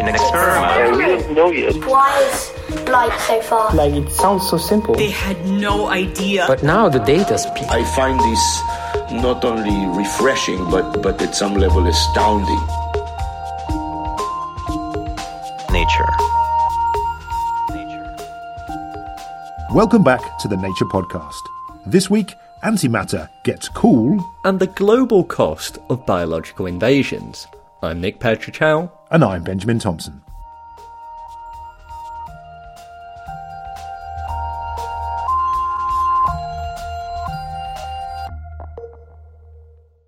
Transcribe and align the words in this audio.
In 0.00 0.08
an 0.08 0.14
experiment, 0.14 0.72
Yeah, 0.76 0.96
we 0.96 1.04
don't 1.04 1.34
know 1.34 1.50
yet. 1.50 1.74
Why 1.84 2.10
is 2.32 2.88
light 2.88 3.18
so 3.20 3.40
far? 3.42 3.74
Like 3.74 3.92
it 3.92 4.10
sounds 4.10 4.48
so 4.48 4.56
simple. 4.56 4.94
They 4.94 5.10
had 5.10 5.44
no 5.46 5.88
idea. 5.88 6.44
But 6.48 6.62
now 6.62 6.88
the 6.88 6.98
data 7.00 7.36
speaks. 7.38 7.68
I 7.68 7.84
find 7.94 8.18
this 8.20 9.22
not 9.22 9.44
only 9.44 9.76
refreshing, 9.98 10.64
but, 10.70 11.02
but 11.02 11.20
at 11.20 11.34
some 11.34 11.54
level 11.54 11.86
astounding. 11.86 12.60
nature. 15.72 16.08
Welcome 19.74 20.02
back 20.02 20.38
to 20.38 20.48
the 20.48 20.56
Nature 20.56 20.86
Podcast. 20.86 21.42
This 21.84 22.08
week, 22.08 22.34
antimatter 22.64 23.28
gets 23.44 23.68
cool, 23.68 24.24
and 24.44 24.58
the 24.58 24.68
global 24.68 25.22
cost 25.22 25.76
of 25.90 26.06
biological 26.06 26.64
invasions. 26.64 27.46
I'm 27.82 28.00
Nick 28.00 28.20
Petrić 28.20 28.56
Howe. 28.58 28.90
And 29.10 29.24
I'm 29.24 29.42
Benjamin 29.42 29.78
Thompson. 29.78 30.22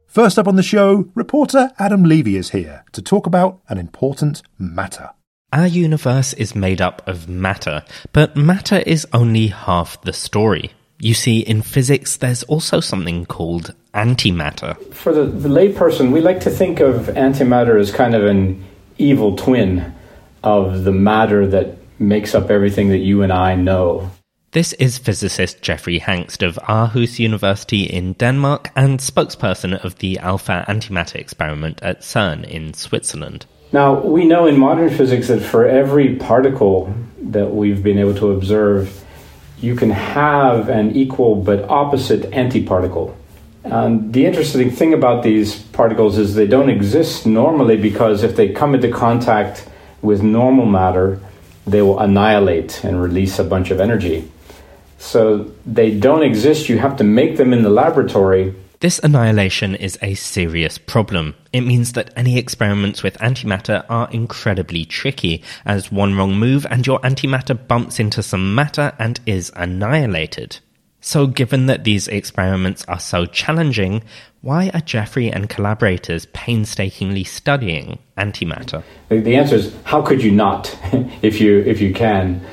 First 0.07 0.39
up 0.39 0.49
on 0.49 0.57
the 0.57 0.65
show, 0.65 1.09
reporter 1.15 1.71
Adam 1.79 2.03
Levy 2.03 2.37
is 2.37 2.51
here 2.51 2.85
to 2.93 3.01
talk 3.01 3.27
about 3.27 3.61
an 3.69 3.79
important 3.79 4.43
matter. 4.59 5.11
Our 5.53 5.69
universe 5.69 6.33
is 6.33 6.57
made 6.57 6.81
up 6.81 7.07
of 7.07 7.29
matter, 7.29 7.85
but 8.13 8.37
matter 8.37 8.83
is 8.85 9.07
only 9.13 9.47
half 9.47 10.01
the 10.03 10.13
story. 10.13 10.73
You 11.01 11.15
see, 11.15 11.39
in 11.39 11.63
physics, 11.63 12.17
there's 12.17 12.43
also 12.45 12.81
something 12.81 13.27
called 13.27 13.75
antimatter. 13.95 14.77
For 14.93 15.13
the, 15.13 15.25
the 15.25 15.49
layperson, 15.49 16.11
we 16.11 16.21
like 16.21 16.41
to 16.41 16.51
think 16.51 16.81
of 16.81 17.07
antimatter 17.07 17.81
as 17.81 17.93
kind 17.93 18.17
of 18.17 18.25
an 18.25 18.65
evil 18.99 19.37
twin 19.37 19.95
of 20.43 20.85
the 20.85 20.93
matter 20.93 21.47
that 21.47 21.77
makes 21.99 22.35
up 22.35 22.51
everything 22.51 22.89
that 22.91 22.99
you 22.99 23.23
and 23.23 23.33
I 23.33 23.55
know. 23.55 24.11
This 24.53 24.73
is 24.75 24.99
physicist 24.99 25.61
Jeffrey 25.61 26.01
Hangst 26.01 26.47
of 26.47 26.57
Aarhus 26.63 27.19
University 27.19 27.83
in 27.83 28.15
Denmark 28.15 28.71
and 28.75 28.99
spokesperson 28.99 29.85
of 29.85 29.99
the 29.99 30.19
Alpha 30.19 30.65
Antimatter 30.67 31.17
experiment 31.17 31.81
at 31.83 32.01
CERN 32.01 32.49
in 32.49 32.73
Switzerland. 32.73 33.45
Now, 33.73 34.01
we 34.01 34.25
know 34.25 34.47
in 34.47 34.59
modern 34.59 34.89
physics 34.89 35.29
that 35.29 35.43
for 35.43 35.67
every 35.67 36.17
particle 36.17 36.95
that 37.25 37.55
we've 37.55 37.83
been 37.83 37.99
able 37.99 38.15
to 38.15 38.33
observe, 38.33 39.05
you 39.61 39.75
can 39.75 39.91
have 39.91 40.71
an 40.71 40.97
equal 40.97 41.35
but 41.35 41.69
opposite 41.69 42.23
antiparticle. 42.31 43.15
And 43.71 44.13
the 44.13 44.27
interesting 44.27 44.71
thing 44.71 44.95
about 44.95 45.23
these 45.23 45.63
particles 45.63 46.19
is 46.19 46.35
they 46.35 46.47
don't 46.47 46.71
exist 46.71 47.27
normally 47.27 47.77
because 47.77 48.23
if 48.23 48.37
they 48.37 48.53
come 48.53 48.75
into 48.75 48.91
contact 48.91 49.69
with 50.03 50.23
normal 50.23 50.67
matter, 50.67 51.21
they 51.67 51.83
will 51.83 51.99
annihilate 51.99 52.85
and 52.85 53.03
release 53.03 53.39
a 53.39 53.45
bunch 53.45 53.71
of 53.71 53.81
energy. 53.81 54.31
So 54.99 55.53
they 55.67 55.97
don't 55.97 56.23
exist, 56.23 56.69
you 56.69 56.79
have 56.79 56.97
to 56.97 57.05
make 57.05 57.37
them 57.37 57.53
in 57.53 57.63
the 57.63 57.71
laboratory 57.71 58.55
This 58.81 59.01
annihilation 59.01 59.75
is 59.75 59.99
a 60.03 60.15
serious 60.15 60.79
problem. 60.79 61.35
It 61.53 61.63
means 61.63 61.95
that 61.95 62.13
any 62.15 62.39
experiments 62.39 63.03
with 63.03 63.19
antimatter 63.19 63.85
are 63.89 64.09
incredibly 64.13 64.85
tricky, 64.85 65.43
as 65.65 65.91
one 65.91 66.15
wrong 66.15 66.35
move 66.39 66.65
and 66.71 66.87
your 66.87 67.01
antimatter 67.01 67.59
bumps 67.67 67.99
into 67.99 68.23
some 68.23 68.55
matter 68.55 68.93
and 68.97 69.19
is 69.27 69.51
annihilated. 69.57 70.61
So, 71.09 71.27
given 71.27 71.65
that 71.69 71.85
these 71.85 72.07
experiments 72.07 72.85
are 72.87 73.01
so 73.01 73.25
challenging, 73.25 74.03
why 74.43 74.71
are 74.75 74.83
Jeffrey 74.83 75.33
and 75.33 75.49
collaborators 75.49 76.27
painstakingly 76.35 77.25
studying 77.25 77.99
antimatter? 78.19 78.83
The, 79.09 79.35
answer 79.35 79.55
is 79.55 79.75
how 79.85 80.03
could 80.03 80.23
you 80.23 80.31
not 80.31 80.79
if 81.23 81.41
you 81.41 81.61
if 81.61 81.81
you 81.81 81.95
can. 81.95 82.47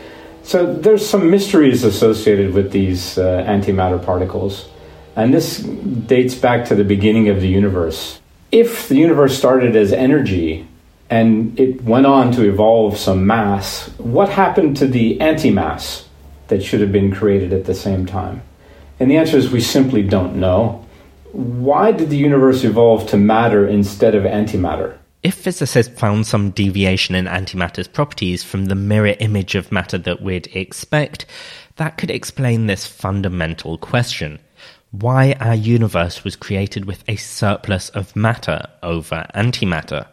So 0.44 0.74
there's 0.74 1.06
some 1.06 1.30
mysteries 1.30 1.84
associated 1.84 2.54
with 2.54 2.72
these 2.72 3.18
uh, 3.18 3.44
antimatter 3.46 4.02
particles, 4.02 4.70
and 5.18 5.34
this 5.34 5.58
dates 5.58 6.36
back 6.36 6.64
to 6.70 6.76
the 6.76 6.86
beginning 6.86 7.28
of 7.28 7.42
the 7.42 7.50
universe. 7.50 8.22
If 8.54 8.88
the 8.88 8.96
universe 8.96 9.38
started 9.38 9.76
as 9.76 9.92
energy 9.92 10.66
and 11.10 11.60
it 11.60 11.84
went 11.84 12.06
on 12.06 12.32
to 12.32 12.48
evolve 12.48 12.98
some 12.98 13.28
mass, 13.28 13.90
what 13.98 14.30
happened 14.30 14.78
to 14.78 14.88
the 14.88 15.18
antimass 15.18 16.05
that 16.48 16.64
should 16.64 16.82
have 16.82 16.92
been 16.92 17.14
created 17.14 17.54
at 17.54 17.66
the 17.66 17.74
same 17.74 18.06
time? 18.06 18.42
And 19.00 19.10
the 19.12 19.18
answer 19.18 19.38
is 19.38 19.50
we 19.50 19.62
simply 19.62 20.04
don't 20.04 20.36
know. 20.36 20.86
Why 21.32 21.92
did 21.92 22.10
the 22.10 22.18
universe 22.18 22.64
evolve 22.64 23.10
to 23.10 23.18
matter 23.18 23.68
instead 23.68 24.16
of 24.16 24.24
antimatter? 24.24 24.98
If 25.22 25.34
physicists 25.34 26.00
found 26.00 26.28
some 26.28 26.52
deviation 26.52 27.16
in 27.16 27.26
antimatter's 27.26 27.88
properties 27.88 28.44
from 28.44 28.66
the 28.66 28.76
mirror 28.76 29.16
image 29.20 29.56
of 29.56 29.72
matter 29.72 29.98
that 29.98 30.22
we'd 30.22 30.56
expect, 30.56 31.26
that 31.78 31.98
could 31.98 32.12
explain 32.12 32.68
this 32.68 32.86
fundamental 32.86 33.78
question. 33.78 34.40
Why 34.92 35.34
our 35.42 35.56
universe 35.56 36.24
was 36.24 36.36
created 36.36 36.86
with 36.86 37.04
a 37.08 37.16
surplus 37.16 37.90
of 37.90 38.16
matter 38.16 38.68
over 38.82 39.26
antimatter. 39.36 40.06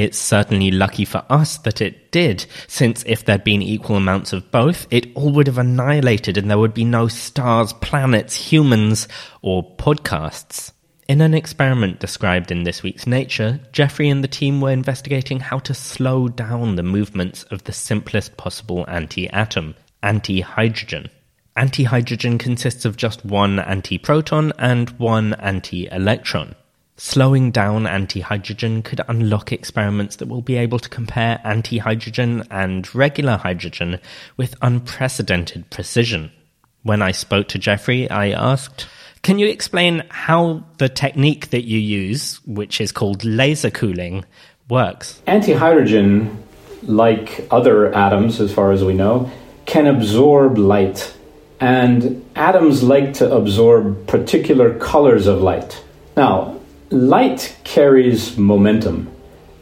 It's 0.00 0.18
certainly 0.18 0.70
lucky 0.70 1.04
for 1.04 1.22
us 1.28 1.58
that 1.58 1.82
it 1.82 2.10
did, 2.10 2.46
since 2.66 3.04
if 3.06 3.22
there'd 3.22 3.44
been 3.44 3.60
equal 3.60 3.96
amounts 3.96 4.32
of 4.32 4.50
both, 4.50 4.86
it 4.90 5.14
all 5.14 5.30
would 5.32 5.46
have 5.46 5.58
annihilated 5.58 6.38
and 6.38 6.50
there 6.50 6.58
would 6.58 6.72
be 6.72 6.86
no 6.86 7.06
stars, 7.06 7.74
planets, 7.74 8.34
humans, 8.34 9.08
or 9.42 9.76
podcasts. 9.76 10.72
In 11.06 11.20
an 11.20 11.34
experiment 11.34 12.00
described 12.00 12.50
in 12.50 12.62
this 12.62 12.82
week's 12.82 13.06
Nature, 13.06 13.60
Jeffrey 13.72 14.08
and 14.08 14.24
the 14.24 14.28
team 14.28 14.62
were 14.62 14.70
investigating 14.70 15.38
how 15.38 15.58
to 15.58 15.74
slow 15.74 16.28
down 16.28 16.76
the 16.76 16.82
movements 16.82 17.42
of 17.50 17.64
the 17.64 17.72
simplest 17.72 18.38
possible 18.38 18.86
anti-atom, 18.88 19.74
anti-hydrogen. 20.02 21.10
Anti-hydrogen 21.56 22.38
consists 22.38 22.86
of 22.86 22.96
just 22.96 23.22
one 23.22 23.58
anti-proton 23.58 24.54
and 24.58 24.88
one 24.98 25.34
anti-electron. 25.34 26.54
Slowing 27.02 27.50
down 27.50 27.86
anti-hydrogen 27.86 28.82
could 28.82 29.00
unlock 29.08 29.52
experiments 29.52 30.16
that 30.16 30.28
will 30.28 30.42
be 30.42 30.56
able 30.56 30.78
to 30.78 30.88
compare 30.90 31.40
anti-hydrogen 31.44 32.44
and 32.50 32.94
regular 32.94 33.38
hydrogen 33.38 33.98
with 34.36 34.54
unprecedented 34.60 35.70
precision. 35.70 36.30
When 36.82 37.00
I 37.00 37.12
spoke 37.12 37.48
to 37.48 37.58
Jeffrey, 37.58 38.08
I 38.10 38.32
asked, 38.32 38.86
can 39.22 39.38
you 39.38 39.46
explain 39.46 40.04
how 40.10 40.62
the 40.76 40.90
technique 40.90 41.48
that 41.50 41.64
you 41.64 41.78
use, 41.78 42.38
which 42.44 42.82
is 42.82 42.92
called 42.92 43.24
laser 43.24 43.70
cooling, 43.70 44.26
works? 44.68 45.22
Antihydrogen, 45.26 46.36
like 46.82 47.48
other 47.50 47.94
atoms, 47.94 48.42
as 48.42 48.52
far 48.52 48.72
as 48.72 48.84
we 48.84 48.92
know, 48.92 49.32
can 49.64 49.86
absorb 49.86 50.58
light. 50.58 51.16
And 51.60 52.22
atoms 52.36 52.82
like 52.82 53.14
to 53.14 53.34
absorb 53.34 54.06
particular 54.06 54.78
colors 54.78 55.26
of 55.26 55.40
light. 55.40 55.82
Now, 56.14 56.59
light 56.90 57.56
carries 57.64 58.36
momentum. 58.36 59.10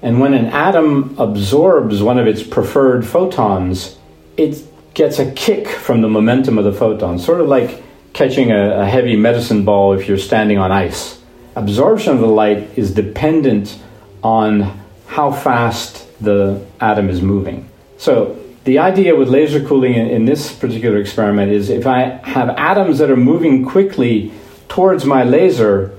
And 0.02 0.20
when 0.20 0.34
an 0.34 0.46
atom 0.46 1.16
absorbs 1.18 2.02
one 2.02 2.18
of 2.18 2.26
its 2.26 2.42
preferred 2.42 3.06
photons, 3.06 3.98
it 4.36 4.64
gets 4.94 5.18
a 5.18 5.30
kick 5.32 5.68
from 5.68 6.00
the 6.00 6.08
momentum 6.08 6.58
of 6.58 6.64
the 6.64 6.72
photon, 6.72 7.18
sort 7.18 7.40
of 7.40 7.48
like 7.48 7.82
catching 8.12 8.50
a, 8.50 8.80
a 8.80 8.86
heavy 8.86 9.16
medicine 9.16 9.64
ball 9.64 9.92
if 9.92 10.08
you're 10.08 10.18
standing 10.18 10.58
on 10.58 10.72
ice. 10.72 11.20
Absorption 11.54 12.14
of 12.14 12.20
the 12.20 12.26
light 12.26 12.78
is 12.78 12.94
dependent 12.94 13.78
on 14.22 14.78
how 15.06 15.32
fast 15.32 16.06
the 16.20 16.64
atom 16.80 17.08
is 17.08 17.20
moving. 17.20 17.68
So 17.96 18.38
the 18.64 18.78
idea 18.78 19.16
with 19.16 19.28
laser 19.28 19.64
cooling 19.64 19.94
in, 19.94 20.06
in, 20.08 20.24
this 20.24 20.52
particular 20.52 20.98
experiment 20.98 21.52
is 21.52 21.70
if 21.70 21.86
I 21.86 22.20
have 22.24 22.50
atoms 22.50 22.98
that 22.98 23.10
are 23.10 23.16
moving 23.16 23.64
quickly 23.64 24.32
towards 24.68 25.04
my 25.04 25.24
laser, 25.24 25.97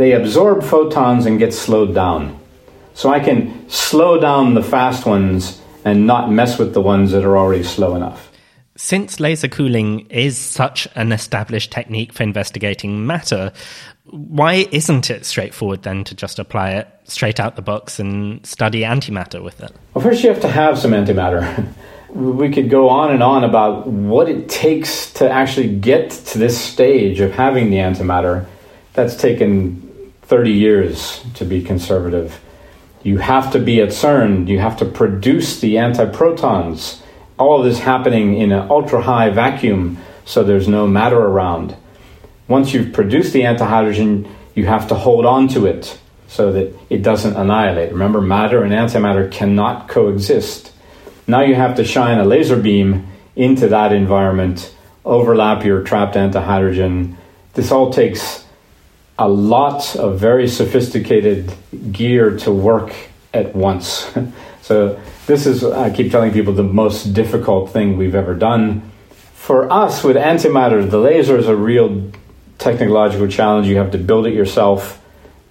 they 0.00 0.12
absorb 0.12 0.62
photons 0.62 1.26
and 1.26 1.38
get 1.38 1.52
slowed 1.52 1.94
down. 1.94 2.40
So 2.94 3.10
I 3.10 3.20
can 3.20 3.68
slow 3.68 4.18
down 4.18 4.54
the 4.54 4.62
fast 4.62 5.04
ones 5.04 5.60
and 5.84 6.06
not 6.06 6.32
mess 6.32 6.58
with 6.58 6.72
the 6.72 6.80
ones 6.80 7.12
that 7.12 7.22
are 7.22 7.36
already 7.36 7.62
slow 7.62 7.94
enough. 7.94 8.32
Since 8.76 9.20
laser 9.20 9.46
cooling 9.46 10.06
is 10.08 10.38
such 10.38 10.88
an 10.94 11.12
established 11.12 11.70
technique 11.70 12.14
for 12.14 12.22
investigating 12.22 13.06
matter, 13.06 13.52
why 14.04 14.66
isn't 14.72 15.10
it 15.10 15.26
straightforward 15.26 15.82
then 15.82 16.02
to 16.04 16.14
just 16.14 16.38
apply 16.38 16.70
it 16.70 16.88
straight 17.04 17.38
out 17.38 17.56
the 17.56 17.62
box 17.62 18.00
and 18.00 18.44
study 18.46 18.80
antimatter 18.80 19.44
with 19.44 19.60
it? 19.60 19.70
Well, 19.92 20.02
first 20.02 20.24
you 20.24 20.30
have 20.30 20.40
to 20.40 20.48
have 20.48 20.78
some 20.78 20.92
antimatter. 20.92 21.74
we 22.08 22.50
could 22.50 22.70
go 22.70 22.88
on 22.88 23.12
and 23.12 23.22
on 23.22 23.44
about 23.44 23.86
what 23.86 24.30
it 24.30 24.48
takes 24.48 25.12
to 25.14 25.30
actually 25.30 25.76
get 25.76 26.10
to 26.10 26.38
this 26.38 26.58
stage 26.58 27.20
of 27.20 27.32
having 27.32 27.68
the 27.68 27.76
antimatter. 27.76 28.46
That's 28.94 29.14
taken 29.14 29.89
30 30.30 30.52
years 30.52 31.24
to 31.34 31.44
be 31.44 31.60
conservative. 31.60 32.40
You 33.02 33.18
have 33.18 33.50
to 33.50 33.58
be 33.58 33.80
at 33.80 33.88
CERN, 33.88 34.46
you 34.46 34.60
have 34.60 34.76
to 34.76 34.84
produce 34.84 35.58
the 35.58 35.74
antiprotons. 35.74 37.02
All 37.36 37.58
of 37.58 37.64
this 37.64 37.80
happening 37.80 38.36
in 38.36 38.52
an 38.52 38.70
ultra 38.70 39.02
high 39.02 39.30
vacuum, 39.30 39.98
so 40.24 40.44
there's 40.44 40.68
no 40.68 40.86
matter 40.86 41.18
around. 41.18 41.74
Once 42.46 42.72
you've 42.72 42.92
produced 42.92 43.32
the 43.32 43.42
antihydrogen, 43.42 44.30
you 44.54 44.66
have 44.66 44.86
to 44.86 44.94
hold 44.94 45.26
on 45.26 45.48
to 45.48 45.66
it 45.66 45.98
so 46.28 46.52
that 46.52 46.72
it 46.88 47.02
doesn't 47.02 47.34
annihilate. 47.34 47.90
Remember, 47.90 48.20
matter 48.20 48.62
and 48.62 48.72
antimatter 48.72 49.28
cannot 49.32 49.88
coexist. 49.88 50.72
Now 51.26 51.40
you 51.40 51.56
have 51.56 51.74
to 51.74 51.84
shine 51.84 52.20
a 52.20 52.24
laser 52.24 52.56
beam 52.56 53.08
into 53.34 53.66
that 53.66 53.92
environment, 53.92 54.72
overlap 55.04 55.64
your 55.64 55.82
trapped 55.82 56.14
antihydrogen. 56.14 57.16
This 57.54 57.72
all 57.72 57.92
takes 57.92 58.44
a 59.20 59.28
lot 59.28 59.94
of 59.96 60.18
very 60.18 60.48
sophisticated 60.48 61.52
gear 61.92 62.38
to 62.38 62.50
work 62.50 62.94
at 63.34 63.54
once. 63.54 64.10
so, 64.62 64.98
this 65.26 65.46
is, 65.46 65.62
I 65.62 65.90
keep 65.90 66.10
telling 66.10 66.32
people, 66.32 66.54
the 66.54 66.62
most 66.62 67.12
difficult 67.12 67.70
thing 67.70 67.98
we've 67.98 68.14
ever 68.14 68.34
done. 68.34 68.90
For 69.34 69.70
us, 69.70 70.02
with 70.02 70.16
antimatter, 70.16 70.90
the 70.90 70.98
laser 70.98 71.36
is 71.36 71.46
a 71.46 71.54
real 71.54 72.10
technological 72.58 73.28
challenge. 73.28 73.66
You 73.66 73.76
have 73.76 73.90
to 73.92 73.98
build 73.98 74.26
it 74.26 74.32
yourself. 74.32 75.00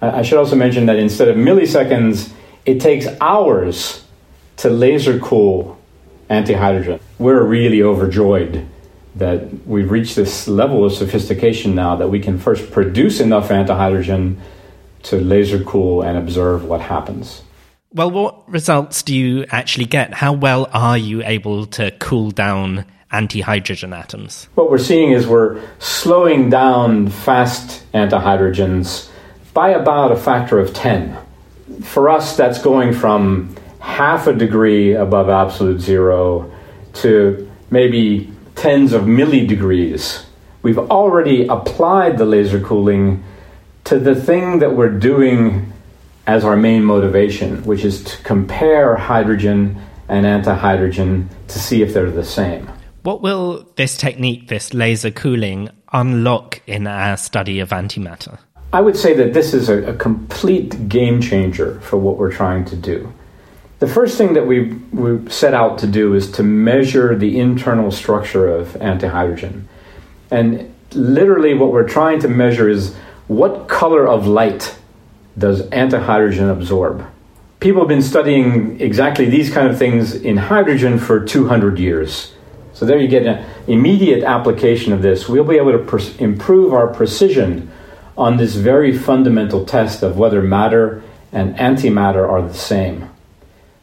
I 0.02 0.22
should 0.22 0.38
also 0.38 0.56
mention 0.56 0.86
that 0.86 0.96
instead 0.96 1.28
of 1.28 1.36
milliseconds, 1.36 2.32
it 2.66 2.80
takes 2.80 3.06
hours 3.20 4.04
to 4.58 4.68
laser 4.68 5.20
cool 5.20 5.78
antihydrogen. 6.28 7.00
We're 7.18 7.42
really 7.42 7.82
overjoyed 7.82 8.66
that 9.16 9.66
we've 9.66 9.90
reached 9.90 10.16
this 10.16 10.46
level 10.46 10.84
of 10.84 10.92
sophistication 10.92 11.74
now 11.74 11.96
that 11.96 12.08
we 12.08 12.20
can 12.20 12.38
first 12.38 12.70
produce 12.70 13.20
enough 13.20 13.48
antihydrogen 13.48 14.36
to 15.02 15.16
laser 15.16 15.62
cool 15.64 16.02
and 16.02 16.16
observe 16.16 16.64
what 16.64 16.80
happens. 16.80 17.42
Well, 17.92 18.10
what 18.10 18.48
results 18.48 19.02
do 19.02 19.14
you 19.16 19.46
actually 19.50 19.86
get? 19.86 20.14
How 20.14 20.32
well 20.32 20.68
are 20.72 20.96
you 20.96 21.24
able 21.24 21.66
to 21.66 21.90
cool 21.92 22.30
down 22.30 22.84
antihydrogen 23.12 23.96
atoms? 23.96 24.48
What 24.54 24.70
we're 24.70 24.78
seeing 24.78 25.10
is 25.10 25.26
we're 25.26 25.60
slowing 25.80 26.50
down 26.50 27.08
fast 27.08 27.82
antihydrogens 27.92 29.08
by 29.52 29.70
about 29.70 30.12
a 30.12 30.16
factor 30.16 30.60
of 30.60 30.72
10. 30.72 31.16
For 31.82 32.08
us, 32.08 32.36
that's 32.36 32.62
going 32.62 32.92
from 32.92 33.56
half 33.80 34.26
a 34.28 34.32
degree 34.32 34.94
above 34.94 35.28
absolute 35.28 35.80
zero 35.80 36.52
to 36.92 37.50
maybe 37.70 38.29
tens 38.60 38.92
of 38.92 39.04
millidegrees. 39.04 40.22
We've 40.60 40.78
already 40.78 41.46
applied 41.46 42.18
the 42.18 42.26
laser 42.26 42.60
cooling 42.60 43.24
to 43.84 43.98
the 43.98 44.14
thing 44.14 44.58
that 44.58 44.76
we're 44.76 44.98
doing 44.98 45.72
as 46.26 46.44
our 46.44 46.56
main 46.56 46.84
motivation, 46.84 47.64
which 47.64 47.86
is 47.86 48.04
to 48.04 48.22
compare 48.22 48.96
hydrogen 48.96 49.80
and 50.08 50.26
antihydrogen 50.26 51.28
to 51.48 51.58
see 51.58 51.80
if 51.80 51.94
they're 51.94 52.10
the 52.10 52.22
same. 52.22 52.68
What 53.02 53.22
will 53.22 53.66
this 53.76 53.96
technique, 53.96 54.48
this 54.48 54.74
laser 54.74 55.10
cooling, 55.10 55.70
unlock 55.94 56.60
in 56.66 56.86
our 56.86 57.16
study 57.16 57.60
of 57.60 57.70
antimatter? 57.70 58.38
I 58.74 58.82
would 58.82 58.96
say 58.96 59.14
that 59.14 59.32
this 59.32 59.54
is 59.54 59.70
a, 59.70 59.84
a, 59.84 59.94
complete 59.94 60.86
game 60.86 61.22
changer 61.22 61.80
for 61.80 61.96
what 61.96 62.18
we're 62.18 62.30
trying 62.30 62.66
to 62.66 62.76
do. 62.76 63.12
The 63.80 63.88
first 63.88 64.18
thing 64.18 64.34
that 64.34 64.46
we, 64.46 64.74
we 64.92 65.30
set 65.30 65.54
out 65.54 65.78
to 65.78 65.86
do 65.86 66.14
is 66.14 66.30
to 66.32 66.42
measure 66.42 67.16
the 67.16 67.40
internal 67.40 67.90
structure 67.90 68.46
of 68.46 68.68
antihydrogen. 68.74 69.64
And 70.30 70.74
literally, 70.92 71.54
what 71.54 71.72
we're 71.72 71.88
trying 71.88 72.20
to 72.20 72.28
measure 72.28 72.68
is 72.68 72.94
what 73.26 73.68
color 73.68 74.06
of 74.06 74.26
light 74.26 74.76
does 75.38 75.62
antihydrogen 75.70 76.52
absorb? 76.52 77.06
People 77.60 77.80
have 77.80 77.88
been 77.88 78.02
studying 78.02 78.78
exactly 78.82 79.30
these 79.30 79.50
kind 79.50 79.66
of 79.66 79.78
things 79.78 80.14
in 80.14 80.36
hydrogen 80.36 80.98
for 80.98 81.24
200 81.24 81.78
years. 81.78 82.34
So 82.74 82.84
there 82.84 82.98
you 82.98 83.08
get 83.08 83.26
an 83.26 83.46
immediate 83.66 84.24
application 84.24 84.92
of 84.92 85.00
this. 85.00 85.26
We'll 85.26 85.44
be 85.44 85.56
able 85.56 85.72
to 85.72 85.78
pr- 85.78 86.22
improve 86.22 86.74
our 86.74 86.88
precision 86.88 87.70
on 88.18 88.36
this 88.36 88.56
very 88.56 88.96
fundamental 88.96 89.64
test 89.64 90.02
of 90.02 90.18
whether 90.18 90.42
matter 90.42 91.02
and 91.32 91.56
antimatter 91.56 92.28
are 92.28 92.42
the 92.42 92.52
same. 92.52 93.08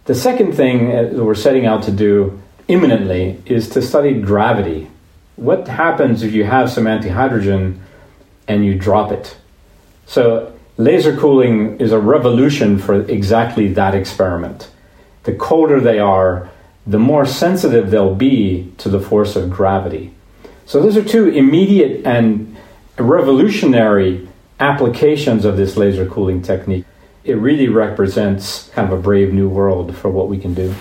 The 0.07 0.15
second 0.15 0.53
thing 0.53 0.95
uh, 0.95 1.01
that 1.03 1.23
we're 1.23 1.35
setting 1.35 1.65
out 1.65 1.83
to 1.83 1.91
do 1.91 2.41
imminently 2.69 3.41
is 3.45 3.67
to 3.71 3.81
study 3.81 4.21
gravity. 4.21 4.89
What 5.35 5.67
happens 5.67 6.23
if 6.23 6.31
you 6.31 6.45
have 6.45 6.71
some 6.71 6.85
antihydrogen 6.85 7.79
and 8.47 8.65
you 8.65 8.75
drop 8.79 9.11
it? 9.11 9.35
So, 10.05 10.57
laser 10.77 11.17
cooling 11.17 11.81
is 11.81 11.91
a 11.91 11.99
revolution 11.99 12.79
for 12.79 13.01
exactly 13.01 13.73
that 13.73 13.93
experiment. 13.93 14.69
The 15.23 15.33
colder 15.33 15.81
they 15.81 15.99
are, 15.99 16.49
the 16.85 16.99
more 16.99 17.25
sensitive 17.25 17.91
they'll 17.91 18.15
be 18.15 18.71
to 18.77 18.87
the 18.87 19.01
force 19.01 19.35
of 19.35 19.49
gravity. 19.49 20.13
So, 20.65 20.81
those 20.81 20.95
are 20.95 21.03
two 21.03 21.27
immediate 21.27 22.05
and 22.05 22.55
revolutionary 22.97 24.29
applications 24.57 25.43
of 25.43 25.57
this 25.57 25.75
laser 25.75 26.05
cooling 26.05 26.41
technique. 26.41 26.85
It 27.27 27.35
really 27.35 27.67
represents 27.67 28.69
kind 28.69 28.91
of 28.91 28.97
a 28.97 29.01
brave 29.01 29.33
new 29.33 29.49
world 29.49 29.95
for 29.95 30.09
what 30.09 30.29
we 30.29 30.37
can 30.37 30.53
do. 30.53 30.73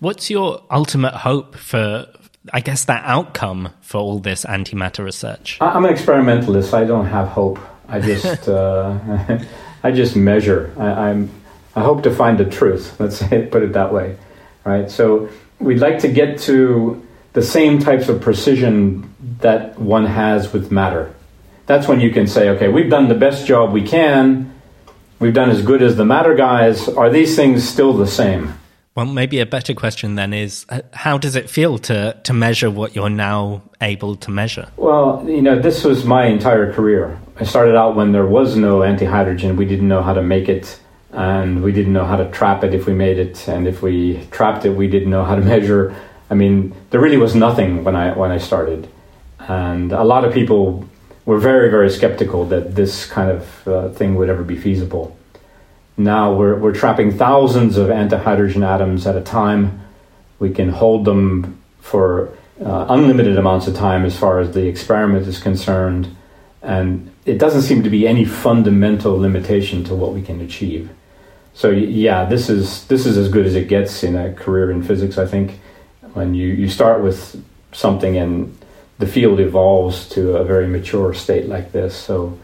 What's 0.00 0.30
your 0.30 0.62
ultimate 0.70 1.14
hope 1.14 1.56
for, 1.56 2.06
I 2.52 2.60
guess, 2.60 2.84
that 2.84 3.02
outcome 3.04 3.70
for 3.80 3.98
all 3.98 4.20
this 4.20 4.44
antimatter 4.44 5.04
research? 5.04 5.58
I'm 5.60 5.84
an 5.84 5.92
experimentalist. 5.92 6.72
I 6.72 6.84
don't 6.84 7.06
have 7.06 7.26
hope. 7.28 7.58
I 7.88 7.98
just, 8.00 8.48
uh, 8.48 9.40
I 9.82 9.90
just 9.90 10.14
measure. 10.14 10.72
I, 10.78 11.10
I'm, 11.10 11.30
I 11.74 11.80
hope 11.80 12.04
to 12.04 12.14
find 12.14 12.38
the 12.38 12.44
truth. 12.44 12.98
Let's 13.00 13.18
put 13.28 13.62
it 13.62 13.72
that 13.72 13.92
way, 13.92 14.16
right? 14.64 14.88
So 14.88 15.28
we'd 15.58 15.80
like 15.80 15.98
to 16.00 16.08
get 16.08 16.38
to 16.40 17.04
the 17.32 17.42
same 17.42 17.80
types 17.80 18.08
of 18.08 18.20
precision 18.20 19.14
that 19.40 19.78
one 19.78 20.06
has 20.06 20.52
with 20.52 20.70
matter. 20.70 21.12
That's 21.66 21.86
when 21.86 22.00
you 22.00 22.10
can 22.10 22.26
say, 22.26 22.50
okay, 22.50 22.68
we've 22.68 22.88
done 22.88 23.08
the 23.08 23.14
best 23.14 23.46
job 23.46 23.72
we 23.72 23.82
can. 23.82 24.54
We've 25.18 25.34
done 25.34 25.50
as 25.50 25.62
good 25.62 25.82
as 25.82 25.96
the 25.96 26.04
matter 26.04 26.34
guys. 26.34 26.88
Are 26.88 27.10
these 27.10 27.34
things 27.34 27.68
still 27.68 27.92
the 27.92 28.06
same? 28.06 28.54
Well, 28.94 29.06
maybe 29.06 29.38
a 29.38 29.46
better 29.46 29.74
question 29.74 30.16
then 30.16 30.32
is 30.32 30.66
uh, 30.68 30.82
how 30.92 31.18
does 31.18 31.36
it 31.36 31.48
feel 31.48 31.78
to, 31.78 32.16
to 32.24 32.32
measure 32.32 32.70
what 32.70 32.96
you're 32.96 33.10
now 33.10 33.62
able 33.80 34.16
to 34.16 34.30
measure? 34.30 34.70
Well, 34.76 35.24
you 35.28 35.42
know, 35.42 35.58
this 35.60 35.84
was 35.84 36.04
my 36.04 36.26
entire 36.26 36.72
career. 36.72 37.18
I 37.38 37.44
started 37.44 37.76
out 37.76 37.94
when 37.94 38.12
there 38.12 38.26
was 38.26 38.56
no 38.56 38.80
antihydrogen. 38.80 39.56
We 39.56 39.66
didn't 39.66 39.86
know 39.86 40.02
how 40.02 40.14
to 40.14 40.22
make 40.22 40.48
it 40.48 40.80
and 41.12 41.62
we 41.62 41.72
didn't 41.72 41.92
know 41.92 42.04
how 42.04 42.16
to 42.16 42.30
trap 42.30 42.64
it 42.64 42.74
if 42.74 42.86
we 42.86 42.92
made 42.92 43.18
it, 43.18 43.48
and 43.48 43.66
if 43.66 43.82
we 43.82 44.24
trapped 44.30 44.64
it, 44.64 44.70
we 44.70 44.88
didn't 44.88 45.10
know 45.10 45.24
how 45.24 45.34
to 45.34 45.40
measure. 45.54 45.94
I 46.30 46.34
mean, 46.34 46.74
there 46.90 47.00
really 47.00 47.16
was 47.16 47.34
nothing 47.34 47.84
when 47.84 47.96
I 47.96 48.16
when 48.16 48.30
I 48.30 48.38
started, 48.38 48.88
and 49.40 49.92
a 49.92 50.04
lot 50.04 50.24
of 50.24 50.32
people 50.32 50.87
were 51.28 51.38
very 51.38 51.68
very 51.68 51.90
skeptical 51.90 52.46
that 52.46 52.74
this 52.74 53.04
kind 53.04 53.30
of 53.30 53.68
uh, 53.68 53.90
thing 53.90 54.14
would 54.14 54.30
ever 54.30 54.42
be 54.42 54.56
feasible. 54.56 55.14
Now 55.98 56.32
we're 56.32 56.56
we're 56.56 56.72
trapping 56.82 57.10
thousands 57.26 57.76
of 57.76 57.88
antihydrogen 57.88 58.64
atoms 58.74 59.06
at 59.06 59.14
a 59.14 59.20
time. 59.20 59.62
We 60.38 60.50
can 60.58 60.70
hold 60.70 61.04
them 61.04 61.60
for 61.80 62.30
uh, 62.64 62.86
unlimited 62.88 63.36
amounts 63.36 63.66
of 63.68 63.74
time 63.76 64.06
as 64.06 64.16
far 64.16 64.40
as 64.40 64.52
the 64.52 64.66
experiment 64.66 65.26
is 65.28 65.38
concerned, 65.38 66.16
and 66.62 67.10
it 67.26 67.36
doesn't 67.36 67.62
seem 67.62 67.82
to 67.82 67.90
be 67.90 68.08
any 68.08 68.24
fundamental 68.24 69.14
limitation 69.18 69.84
to 69.84 69.94
what 69.94 70.14
we 70.14 70.22
can 70.22 70.40
achieve. 70.40 70.88
So 71.52 71.68
yeah, 71.68 72.24
this 72.24 72.48
is 72.48 72.86
this 72.86 73.04
is 73.04 73.18
as 73.18 73.28
good 73.28 73.44
as 73.44 73.54
it 73.54 73.68
gets 73.68 74.02
in 74.02 74.16
a 74.16 74.32
career 74.32 74.70
in 74.70 74.82
physics. 74.82 75.18
I 75.18 75.26
think 75.26 75.60
when 76.14 76.32
you, 76.34 76.48
you 76.62 76.68
start 76.70 77.02
with 77.02 77.18
something 77.72 78.16
and 78.16 78.56
the 78.98 79.06
field 79.06 79.40
evolves 79.40 80.08
to 80.10 80.36
a 80.36 80.44
very 80.44 80.66
mature 80.66 81.14
state 81.14 81.48
like 81.48 81.72
this. 81.72 81.96
So 81.96 82.38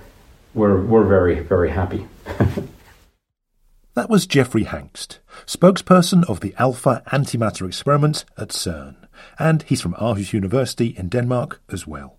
we're 0.54 0.80
we're 0.80 1.04
very 1.04 1.40
very 1.40 1.70
happy. 1.70 2.06
that 3.94 4.08
was 4.08 4.26
Jeffrey 4.26 4.64
Hangst, 4.64 5.18
spokesperson 5.46 6.28
of 6.28 6.40
the 6.40 6.54
Alpha 6.58 7.02
Antimatter 7.08 7.66
experiment 7.66 8.25
at 8.38 8.49
CERN, 8.49 8.96
and 9.38 9.62
he's 9.64 9.82
from 9.82 9.94
Aarhus 9.94 10.32
University 10.32 10.94
in 10.96 11.08
Denmark 11.08 11.61
as 11.70 11.87
well. 11.87 12.18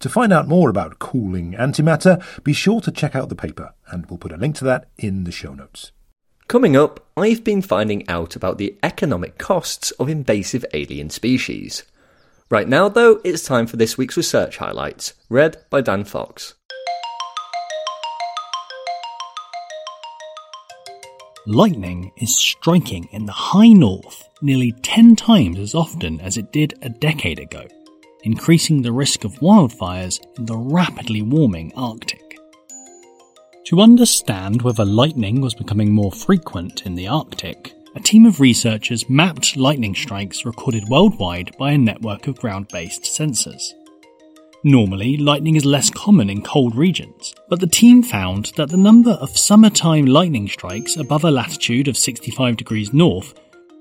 To 0.00 0.08
find 0.10 0.32
out 0.32 0.46
more 0.46 0.68
about 0.68 0.98
cooling 0.98 1.52
antimatter, 1.52 2.22
be 2.44 2.52
sure 2.52 2.82
to 2.82 2.92
check 2.92 3.14
out 3.14 3.30
the 3.30 3.34
paper, 3.34 3.72
and 3.88 4.04
we'll 4.06 4.18
put 4.18 4.32
a 4.32 4.36
link 4.36 4.56
to 4.56 4.64
that 4.64 4.88
in 4.98 5.24
the 5.24 5.32
show 5.32 5.54
notes. 5.54 5.92
Coming 6.48 6.76
up, 6.76 7.04
I've 7.16 7.42
been 7.42 7.62
finding 7.62 8.06
out 8.08 8.36
about 8.36 8.58
the 8.58 8.76
economic 8.82 9.38
costs 9.38 9.90
of 9.92 10.08
invasive 10.08 10.64
alien 10.74 11.08
species. 11.10 11.82
Right 12.48 12.68
now, 12.68 12.88
though, 12.88 13.20
it's 13.24 13.42
time 13.42 13.66
for 13.66 13.76
this 13.76 13.98
week's 13.98 14.16
research 14.16 14.58
highlights, 14.58 15.14
read 15.28 15.56
by 15.68 15.80
Dan 15.80 16.04
Fox. 16.04 16.54
Lightning 21.44 22.12
is 22.18 22.38
striking 22.38 23.08
in 23.10 23.26
the 23.26 23.32
high 23.32 23.72
north 23.72 24.28
nearly 24.42 24.70
10 24.82 25.16
times 25.16 25.58
as 25.58 25.74
often 25.74 26.20
as 26.20 26.36
it 26.36 26.52
did 26.52 26.74
a 26.82 26.88
decade 26.88 27.40
ago, 27.40 27.66
increasing 28.22 28.80
the 28.80 28.92
risk 28.92 29.24
of 29.24 29.34
wildfires 29.40 30.24
in 30.38 30.46
the 30.46 30.56
rapidly 30.56 31.22
warming 31.22 31.72
Arctic. 31.74 32.38
To 33.64 33.80
understand 33.80 34.62
whether 34.62 34.84
lightning 34.84 35.40
was 35.40 35.54
becoming 35.54 35.92
more 35.92 36.12
frequent 36.12 36.86
in 36.86 36.94
the 36.94 37.08
Arctic, 37.08 37.74
a 37.96 38.00
team 38.00 38.26
of 38.26 38.40
researchers 38.40 39.08
mapped 39.08 39.56
lightning 39.56 39.94
strikes 39.94 40.44
recorded 40.44 40.86
worldwide 40.88 41.56
by 41.58 41.72
a 41.72 41.78
network 41.78 42.26
of 42.26 42.38
ground 42.38 42.68
based 42.68 43.04
sensors. 43.04 43.72
Normally, 44.62 45.16
lightning 45.16 45.56
is 45.56 45.64
less 45.64 45.88
common 45.88 46.28
in 46.28 46.42
cold 46.42 46.76
regions, 46.76 47.34
but 47.48 47.58
the 47.58 47.66
team 47.66 48.02
found 48.02 48.52
that 48.56 48.68
the 48.68 48.76
number 48.76 49.12
of 49.12 49.38
summertime 49.38 50.04
lightning 50.04 50.46
strikes 50.46 50.96
above 50.96 51.24
a 51.24 51.30
latitude 51.30 51.88
of 51.88 51.96
65 51.96 52.58
degrees 52.58 52.92
north 52.92 53.32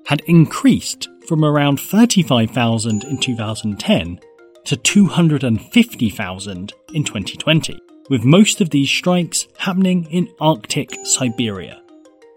had 0.05 0.21
increased 0.27 1.09
from 1.27 1.43
around 1.43 1.81
35,000 1.81 3.03
in 3.03 3.17
2010 3.17 4.19
to 4.63 4.77
250,000 4.77 6.73
in 6.93 7.03
2020 7.03 7.79
with 8.09 8.23
most 8.23 8.61
of 8.61 8.69
these 8.69 8.89
strikes 8.89 9.47
happening 9.57 10.05
in 10.05 10.29
Arctic 10.39 10.95
Siberia. 11.03 11.81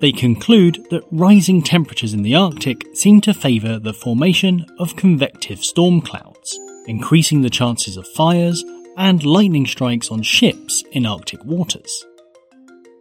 They 0.01 0.13
conclude 0.13 0.87
that 0.91 1.03
rising 1.11 1.61
temperatures 1.61 2.15
in 2.15 2.23
the 2.23 2.37
Arctic 2.37 2.87
seem 2.95 3.21
to 3.23 3.35
favour 3.35 3.81
the 3.81 3.93
formation 3.93 4.65
of 4.79 4.95
convective 4.95 5.65
storm 5.65 6.01
clouds, 6.01 6.57
increasing 6.87 7.43
the 7.43 7.51
chances 7.51 7.97
of 7.97 8.07
fires 8.09 8.65
and 8.97 9.25
lightning 9.25 9.67
strikes 9.67 10.11
on 10.11 10.23
ships 10.23 10.85
in 10.93 11.05
Arctic 11.05 11.45
waters. 11.45 12.05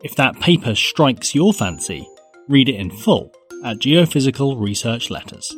If 0.04 0.16
that 0.16 0.39
paper 0.39 0.74
strikes 0.74 1.36
your 1.36 1.54
fancy, 1.54 2.08
read 2.48 2.68
it 2.68 2.75
in 2.75 2.89
full 2.89 3.32
at 3.63 3.77
Geophysical 3.77 4.60
Research 4.60 5.12
Letters. 5.12 5.56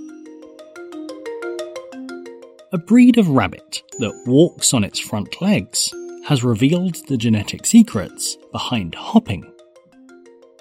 A 2.72 2.78
breed 2.78 3.18
of 3.18 3.30
rabbit 3.30 3.82
that 4.00 4.24
walks 4.26 4.74
on 4.74 4.84
its 4.84 5.00
front 5.00 5.42
legs 5.42 5.94
has 6.26 6.44
revealed 6.44 6.96
the 7.08 7.18
genetic 7.18 7.66
secrets 7.66 8.38
behind 8.52 8.94
hopping. 8.94 9.52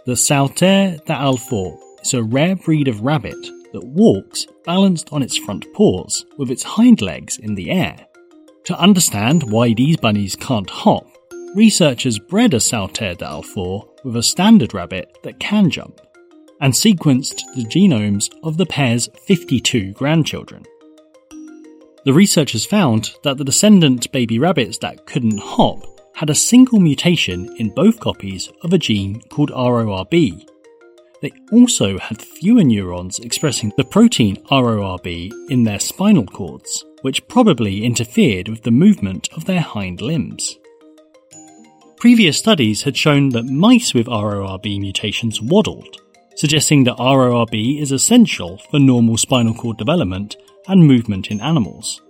The 0.08 0.16
Sauteur 0.16 0.96
d'Alfort 1.04 1.78
is 2.02 2.14
a 2.14 2.22
rare 2.22 2.56
breed 2.56 2.88
of 2.88 3.02
rabbit 3.02 3.36
that 3.74 3.84
walks 3.84 4.46
balanced 4.64 5.12
on 5.12 5.22
its 5.22 5.36
front 5.36 5.70
paws 5.74 6.24
with 6.38 6.50
its 6.50 6.62
hind 6.62 7.02
legs 7.02 7.36
in 7.36 7.54
the 7.54 7.70
air. 7.70 8.06
To 8.64 8.80
understand 8.80 9.42
why 9.42 9.74
these 9.74 9.98
bunnies 9.98 10.34
can't 10.34 10.70
hop, 10.70 11.06
researchers 11.54 12.18
bred 12.18 12.54
a 12.54 12.56
Sauteur 12.56 13.16
d'Alfort 13.16 13.86
with 14.02 14.16
a 14.16 14.22
standard 14.22 14.72
rabbit 14.72 15.18
that 15.24 15.40
can 15.40 15.68
jump, 15.68 16.00
and 16.62 16.72
sequenced 16.72 17.42
the 17.54 17.66
genomes 17.66 18.30
of 18.42 18.56
the 18.56 18.64
pair's 18.64 19.10
52 19.26 19.92
grandchildren. 19.92 20.64
The 22.06 22.14
researchers 22.14 22.64
found 22.64 23.10
that 23.24 23.36
the 23.36 23.44
descendant 23.44 24.10
baby 24.10 24.38
rabbits 24.38 24.78
that 24.78 25.04
couldn't 25.04 25.38
hop 25.38 25.97
had 26.18 26.30
a 26.30 26.34
single 26.34 26.80
mutation 26.80 27.48
in 27.58 27.70
both 27.70 28.00
copies 28.00 28.50
of 28.62 28.72
a 28.72 28.78
gene 28.78 29.20
called 29.28 29.50
RORB. 29.50 30.44
They 31.22 31.30
also 31.52 31.96
had 31.96 32.20
fewer 32.20 32.64
neurons 32.64 33.20
expressing 33.20 33.72
the 33.76 33.84
protein 33.84 34.36
RORB 34.50 35.06
in 35.48 35.62
their 35.62 35.78
spinal 35.78 36.26
cords, 36.26 36.84
which 37.02 37.26
probably 37.28 37.84
interfered 37.84 38.48
with 38.48 38.64
the 38.64 38.72
movement 38.72 39.28
of 39.34 39.44
their 39.44 39.60
hind 39.60 40.00
limbs. 40.00 40.58
Previous 41.98 42.36
studies 42.36 42.82
had 42.82 42.96
shown 42.96 43.28
that 43.28 43.44
mice 43.44 43.94
with 43.94 44.08
RORB 44.08 44.80
mutations 44.80 45.40
waddled, 45.40 46.00
suggesting 46.34 46.82
that 46.82 46.98
RORB 46.98 47.80
is 47.80 47.92
essential 47.92 48.58
for 48.72 48.80
normal 48.80 49.16
spinal 49.18 49.54
cord 49.54 49.76
development 49.76 50.36
and 50.66 50.84
movement 50.84 51.30
in 51.30 51.40
animals. 51.40 52.02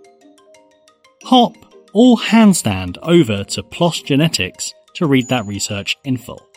Hop 1.24 1.67
or 1.92 2.16
handstand 2.16 2.96
over 3.02 3.44
to 3.44 3.62
PLOS 3.62 4.04
Genetics 4.04 4.74
to 4.94 5.06
read 5.06 5.28
that 5.28 5.46
research 5.46 5.96
in 6.04 6.16
full. 6.16 6.48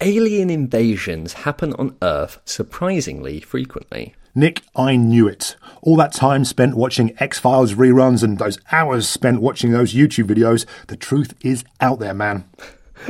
Alien 0.00 0.50
invasions 0.50 1.32
happen 1.32 1.72
on 1.74 1.96
Earth 2.02 2.38
surprisingly 2.44 3.40
frequently. 3.40 4.14
Nick, 4.34 4.62
I 4.76 4.96
knew 4.96 5.28
it. 5.28 5.56
All 5.80 5.96
that 5.96 6.12
time 6.12 6.44
spent 6.44 6.76
watching 6.76 7.14
X 7.20 7.38
Files 7.38 7.74
reruns 7.74 8.22
and 8.22 8.38
those 8.38 8.58
hours 8.72 9.08
spent 9.08 9.40
watching 9.40 9.70
those 9.70 9.94
YouTube 9.94 10.26
videos, 10.26 10.66
the 10.88 10.96
truth 10.96 11.34
is 11.40 11.64
out 11.80 12.00
there, 12.00 12.12
man. 12.12 12.44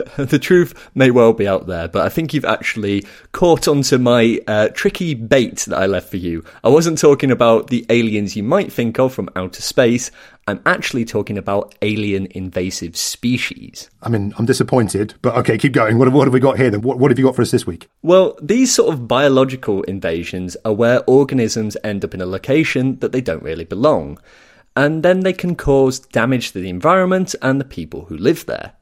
the 0.17 0.39
truth 0.39 0.91
may 0.95 1.11
well 1.11 1.33
be 1.33 1.47
out 1.47 1.67
there, 1.67 1.89
but 1.89 2.05
I 2.05 2.09
think 2.09 2.33
you've 2.33 2.45
actually 2.45 3.07
caught 3.33 3.69
onto 3.69 3.99
my 3.99 4.41
uh, 4.47 4.69
tricky 4.69 5.15
bait 5.15 5.59
that 5.69 5.79
I 5.79 5.87
left 5.87 6.11
for 6.11 6.17
you. 6.17 6.45
I 6.63 6.69
wasn't 6.69 6.99
talking 6.99 7.31
about 7.31 7.69
the 7.69 7.87
aliens 7.91 8.37
you 8.37 8.43
might 8.43 8.73
think 8.73 8.99
of 8.99 9.13
from 9.13 9.31
outer 9.37 9.63
space. 9.63 10.11
I'm 10.47 10.61
actually 10.67 11.05
talking 11.05 11.39
about 11.39 11.75
alien 11.81 12.27
invasive 12.33 12.97
species. 12.97 13.89
I 14.03 14.11
mean, 14.11 14.35
I'm 14.37 14.45
disappointed, 14.45 15.15
but 15.23 15.35
okay, 15.39 15.57
keep 15.57 15.73
going. 15.73 15.99
What, 15.99 16.13
what 16.13 16.27
have 16.27 16.35
we 16.35 16.41
got 16.41 16.59
here 16.59 16.71
then? 16.71 16.83
What, 16.83 16.99
what 16.99 17.11
have 17.11 17.19
you 17.19 17.25
got 17.25 17.37
for 17.37 17.43
us 17.43 17.51
this 17.51 17.67
week? 17.67 17.89
Well, 18.03 18.37
these 18.43 18.75
sort 18.75 18.93
of 18.93 19.09
biological 19.09 19.83
invasions 19.85 20.57
are 20.65 20.75
where 20.75 21.03
organisms 21.07 21.77
end 21.83 22.05
up 22.05 22.15
in 22.15 22.21
a 22.21 22.27
location 22.27 22.99
that 22.99 23.13
they 23.13 23.23
don't 23.23 23.43
really 23.43 23.65
belong. 23.65 24.19
And 24.77 25.03
then 25.03 25.21
they 25.21 25.33
can 25.33 25.55
cause 25.55 26.01
damage 26.01 26.53
to 26.53 26.61
the 26.61 26.69
environment 26.69 27.35
and 27.41 27.61
the 27.61 27.65
people 27.65 28.07
who 28.07 28.17
live 28.17 28.47
there. 28.47 28.73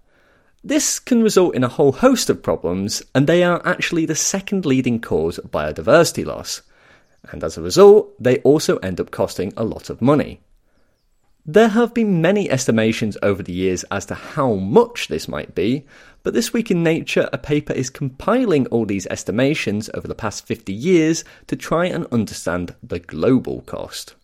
This 0.64 1.00
can 1.00 1.24
result 1.24 1.56
in 1.56 1.64
a 1.64 1.68
whole 1.68 1.90
host 1.90 2.30
of 2.30 2.42
problems, 2.42 3.02
and 3.14 3.26
they 3.26 3.42
are 3.42 3.60
actually 3.66 4.06
the 4.06 4.14
second 4.14 4.64
leading 4.64 5.00
cause 5.00 5.38
of 5.38 5.50
biodiversity 5.50 6.24
loss. 6.24 6.62
And 7.30 7.42
as 7.42 7.56
a 7.56 7.62
result, 7.62 8.14
they 8.22 8.38
also 8.38 8.76
end 8.76 9.00
up 9.00 9.10
costing 9.10 9.52
a 9.56 9.64
lot 9.64 9.90
of 9.90 10.00
money. 10.00 10.40
There 11.44 11.68
have 11.68 11.92
been 11.92 12.22
many 12.22 12.48
estimations 12.48 13.18
over 13.20 13.42
the 13.42 13.52
years 13.52 13.84
as 13.90 14.06
to 14.06 14.14
how 14.14 14.54
much 14.54 15.08
this 15.08 15.26
might 15.26 15.56
be, 15.56 15.84
but 16.22 16.34
this 16.34 16.52
week 16.52 16.70
in 16.70 16.84
Nature, 16.84 17.28
a 17.32 17.38
paper 17.38 17.72
is 17.72 17.90
compiling 17.90 18.68
all 18.68 18.86
these 18.86 19.08
estimations 19.08 19.90
over 19.94 20.06
the 20.06 20.14
past 20.14 20.46
50 20.46 20.72
years 20.72 21.24
to 21.48 21.56
try 21.56 21.86
and 21.86 22.06
understand 22.12 22.76
the 22.80 23.00
global 23.00 23.62
cost. 23.62 24.14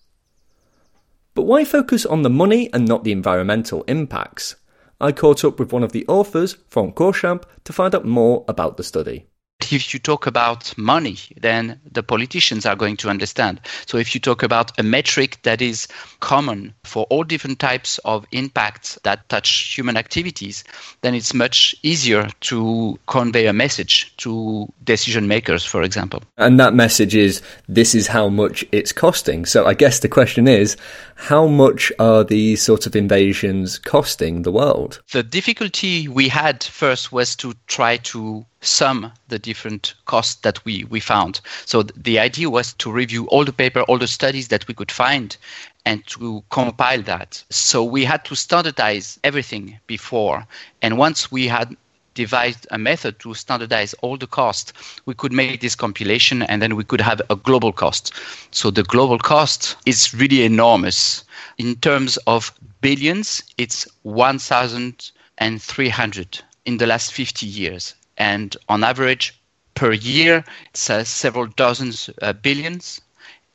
But 1.35 1.43
why 1.43 1.65
focus 1.65 2.07
on 2.07 2.23
the 2.23 2.31
money 2.31 2.73
and 2.73 2.87
not 2.87 3.03
the 3.03 3.11
environmental 3.11 3.83
impacts? 3.89 4.55
I 5.01 5.13
caught 5.13 5.45
up 5.45 5.61
with 5.61 5.73
one 5.73 5.85
of 5.85 5.93
the 5.93 6.05
authors, 6.09 6.57
Franck 6.69 6.97
Courchamp, 6.97 7.45
to 7.65 7.73
find 7.73 7.95
out 7.95 8.05
more 8.05 8.45
about 8.49 8.77
the 8.77 8.83
study 8.83 9.28
if 9.61 9.93
you 9.93 10.01
talk 10.01 10.27
about 10.27 10.77
money, 10.79 11.19
then 11.41 11.81
the 11.91 12.03
politicians 12.03 12.65
are 12.65 12.77
going 12.77 12.97
to 12.99 13.11
understand. 13.11 13.61
So 13.87 13.99
if 13.99 14.15
you 14.15 14.21
talk 14.21 14.43
about 14.43 14.79
a 14.79 14.83
metric 14.83 15.39
that 15.43 15.61
is 15.61 15.89
common 16.21 16.75
for 16.85 17.05
all 17.11 17.25
different 17.25 17.59
types 17.59 17.99
of 18.05 18.25
impacts 18.33 18.99
that 19.03 19.29
touch 19.29 19.75
human 19.75 19.97
activities, 19.97 20.65
then 21.03 21.15
it's 21.15 21.35
much 21.35 21.75
easier 21.83 22.29
to 22.41 22.99
convey 23.07 23.47
a 23.47 23.53
message 23.53 24.17
to 24.19 24.73
decision 24.85 25.29
makers, 25.29 25.65
for 25.65 25.83
example. 25.83 26.23
And 26.37 26.59
that 26.61 26.75
message 26.75 27.15
is 27.15 27.43
this 27.69 27.95
is 27.95 28.07
how 28.07 28.29
much 28.29 28.65
it's 28.73 28.93
costing. 28.93 29.45
So 29.45 29.67
I 29.67 29.75
guess 29.75 30.01
the 30.01 30.09
question 30.09 30.47
is 30.49 30.77
how 31.17 31.47
much 31.47 31.93
are 31.99 32.23
these 32.23 32.63
sorts 32.63 32.87
of 32.87 32.95
invasions 32.95 33.79
costing 33.79 34.43
the 34.43 34.53
world? 34.53 35.03
The 35.11 35.23
difficulty 35.23 36.07
we 36.07 36.29
had 36.29 36.63
first 36.63 37.13
was 37.13 37.35
to 37.37 37.55
try 37.67 37.97
to 37.99 38.47
sum 38.61 39.13
the 39.29 39.39
different 39.39 39.95
costs 40.07 40.41
that 40.43 40.65
we, 40.65 40.83
we 40.85 41.01
found. 41.01 41.41
So 41.65 41.83
the 41.83 42.19
idea 42.19 42.51
was 42.51 42.73
to 42.75 42.91
review 42.91 43.27
all 43.29 43.45
the 43.45 43.53
paper, 43.53 43.83
all 43.83 43.99
the 43.99 44.09
studies 44.09 44.49
that 44.49 44.67
we 44.67 44.75
could 44.75 44.91
find, 44.91 45.37
and 45.85 46.05
to 46.09 46.43
compile 46.51 47.03
that. 47.03 47.45
So 47.51 47.85
we 47.85 48.05
had 48.05 48.25
to 48.27 48.35
standardize 48.35 49.21
everything 49.25 49.79
before. 49.87 50.47
And 50.83 50.99
once 50.99 51.31
we 51.31 51.47
had 51.49 51.77
devised 52.15 52.67
a 52.73 52.79
method 52.79 53.21
to 53.21 53.33
standardize 53.33 53.95
all 54.03 54.17
the 54.17 54.27
costs, 54.27 54.73
we 55.07 55.15
could 55.15 55.33
make 55.33 55.61
this 55.61 55.77
compilation 55.77 56.43
and 56.43 56.61
then 56.61 56.75
we 56.75 56.83
could 56.83 57.01
have 57.01 57.23
a 57.31 57.37
global 57.37 57.73
cost. 57.73 58.13
So 58.51 58.73
the 58.73 58.83
global 58.83 59.19
cost 59.19 59.77
is 59.87 60.13
really 60.13 60.43
enormous. 60.43 61.23
In 61.59 61.77
terms 61.77 62.17
of 62.27 62.53
billions, 62.81 63.41
it's 63.57 63.87
1,300 64.03 66.41
in 66.65 66.79
the 66.79 66.87
last 66.87 67.13
50 67.13 67.47
years. 67.47 67.95
And 68.19 68.57
on 68.69 68.85
average, 68.85 69.41
per 69.75 69.93
year, 69.93 70.45
it's 70.71 70.91
uh, 70.91 71.05
several 71.05 71.47
dozens 71.47 72.11
uh, 72.21 72.33
billions. 72.33 73.01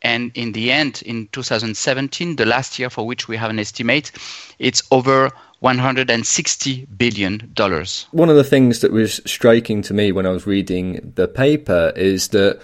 And 0.02 0.32
in 0.36 0.52
the 0.54 0.72
end, 0.72 1.02
in 1.06 1.28
2017, 1.32 2.36
the 2.36 2.46
last 2.46 2.80
year 2.80 2.90
for 2.90 3.06
which 3.06 3.28
we 3.28 3.38
have 3.38 3.50
an 3.50 3.60
estimate, 3.60 4.12
it's 4.60 4.82
over 4.92 5.32
160 5.60 6.88
billion 6.98 7.52
dollars. 7.54 8.08
One 8.12 8.30
of 8.30 8.36
the 8.36 8.44
things 8.44 8.80
that 8.80 8.92
was 8.92 9.22
striking 9.26 9.82
to 9.84 9.94
me 9.94 10.12
when 10.12 10.26
I 10.26 10.30
was 10.30 10.46
reading 10.46 11.14
the 11.16 11.28
paper 11.28 11.94
is 11.96 12.30
that 12.30 12.60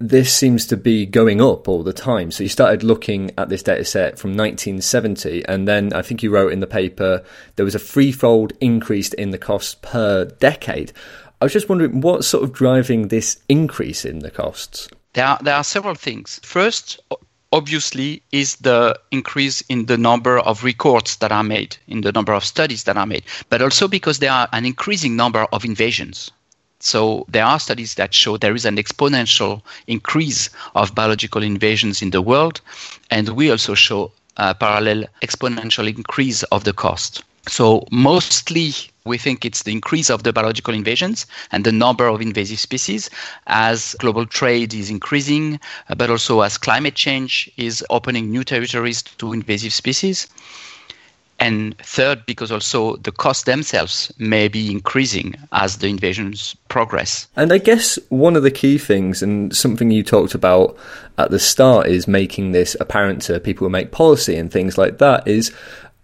this 0.00 0.34
seems 0.34 0.64
to 0.66 0.76
be 0.76 1.04
going 1.04 1.42
up 1.42 1.68
all 1.68 1.82
the 1.82 1.92
time. 1.92 2.30
So 2.30 2.42
you 2.42 2.48
started 2.48 2.82
looking 2.82 3.32
at 3.36 3.50
this 3.50 3.62
data 3.62 3.84
set 3.84 4.18
from 4.18 4.30
1970, 4.30 5.44
and 5.46 5.68
then 5.68 5.92
I 5.92 6.02
think 6.02 6.22
you 6.22 6.30
wrote 6.30 6.52
in 6.52 6.60
the 6.60 6.66
paper 6.66 7.22
there 7.56 7.66
was 7.66 7.74
a 7.74 7.80
threefold 7.80 8.54
increase 8.60 9.12
in 9.12 9.30
the 9.30 9.38
cost 9.38 9.82
per 9.82 10.24
decade. 10.24 10.92
I 11.40 11.46
was 11.46 11.54
just 11.54 11.70
wondering 11.70 12.02
what's 12.02 12.26
sort 12.26 12.44
of 12.44 12.52
driving 12.52 13.08
this 13.08 13.38
increase 13.48 14.04
in 14.04 14.18
the 14.18 14.30
costs? 14.30 14.88
There 15.14 15.24
are, 15.24 15.38
there 15.42 15.54
are 15.54 15.64
several 15.64 15.94
things. 15.94 16.38
First, 16.42 17.00
obviously, 17.50 18.22
is 18.30 18.56
the 18.56 19.00
increase 19.10 19.62
in 19.62 19.86
the 19.86 19.96
number 19.96 20.38
of 20.38 20.64
records 20.64 21.16
that 21.16 21.32
are 21.32 21.42
made, 21.42 21.78
in 21.88 22.02
the 22.02 22.12
number 22.12 22.34
of 22.34 22.44
studies 22.44 22.84
that 22.84 22.98
are 22.98 23.06
made, 23.06 23.24
but 23.48 23.62
also 23.62 23.88
because 23.88 24.18
there 24.18 24.30
are 24.30 24.48
an 24.52 24.66
increasing 24.66 25.16
number 25.16 25.46
of 25.50 25.64
invasions. 25.64 26.30
So 26.78 27.24
there 27.28 27.44
are 27.44 27.58
studies 27.58 27.94
that 27.94 28.12
show 28.12 28.36
there 28.36 28.54
is 28.54 28.66
an 28.66 28.76
exponential 28.76 29.62
increase 29.86 30.50
of 30.74 30.94
biological 30.94 31.42
invasions 31.42 32.02
in 32.02 32.10
the 32.10 32.20
world, 32.20 32.60
and 33.10 33.30
we 33.30 33.50
also 33.50 33.74
show 33.74 34.12
a 34.36 34.54
parallel 34.54 35.06
exponential 35.22 35.88
increase 35.88 36.42
of 36.44 36.64
the 36.64 36.74
cost. 36.74 37.22
So 37.48 37.84
mostly 37.90 38.72
we 39.04 39.18
think 39.18 39.44
it's 39.44 39.62
the 39.62 39.72
increase 39.72 40.10
of 40.10 40.22
the 40.22 40.32
biological 40.32 40.74
invasions 40.74 41.26
and 41.52 41.64
the 41.64 41.72
number 41.72 42.06
of 42.06 42.20
invasive 42.20 42.58
species 42.58 43.08
as 43.46 43.96
global 43.98 44.26
trade 44.26 44.74
is 44.74 44.90
increasing, 44.90 45.58
uh, 45.88 45.94
but 45.94 46.10
also 46.10 46.42
as 46.42 46.58
climate 46.58 46.94
change 46.94 47.50
is 47.56 47.84
opening 47.90 48.30
new 48.30 48.44
territories 48.44 49.02
to 49.02 49.32
invasive 49.32 49.72
species. 49.72 50.28
And 51.42 51.76
third, 51.78 52.26
because 52.26 52.52
also 52.52 52.96
the 52.96 53.10
costs 53.10 53.44
themselves 53.44 54.12
may 54.18 54.46
be 54.46 54.70
increasing 54.70 55.34
as 55.52 55.78
the 55.78 55.88
invasions 55.88 56.54
progress. 56.68 57.28
And 57.34 57.50
I 57.50 57.56
guess 57.56 57.98
one 58.10 58.36
of 58.36 58.42
the 58.42 58.50
key 58.50 58.76
things, 58.76 59.22
and 59.22 59.56
something 59.56 59.90
you 59.90 60.02
talked 60.02 60.34
about 60.34 60.76
at 61.16 61.30
the 61.30 61.38
start, 61.38 61.86
is 61.86 62.06
making 62.06 62.52
this 62.52 62.76
apparent 62.78 63.22
to 63.22 63.40
people 63.40 63.64
who 63.64 63.70
make 63.70 63.90
policy 63.90 64.36
and 64.36 64.52
things 64.52 64.76
like 64.76 64.98
that, 64.98 65.26
is 65.26 65.50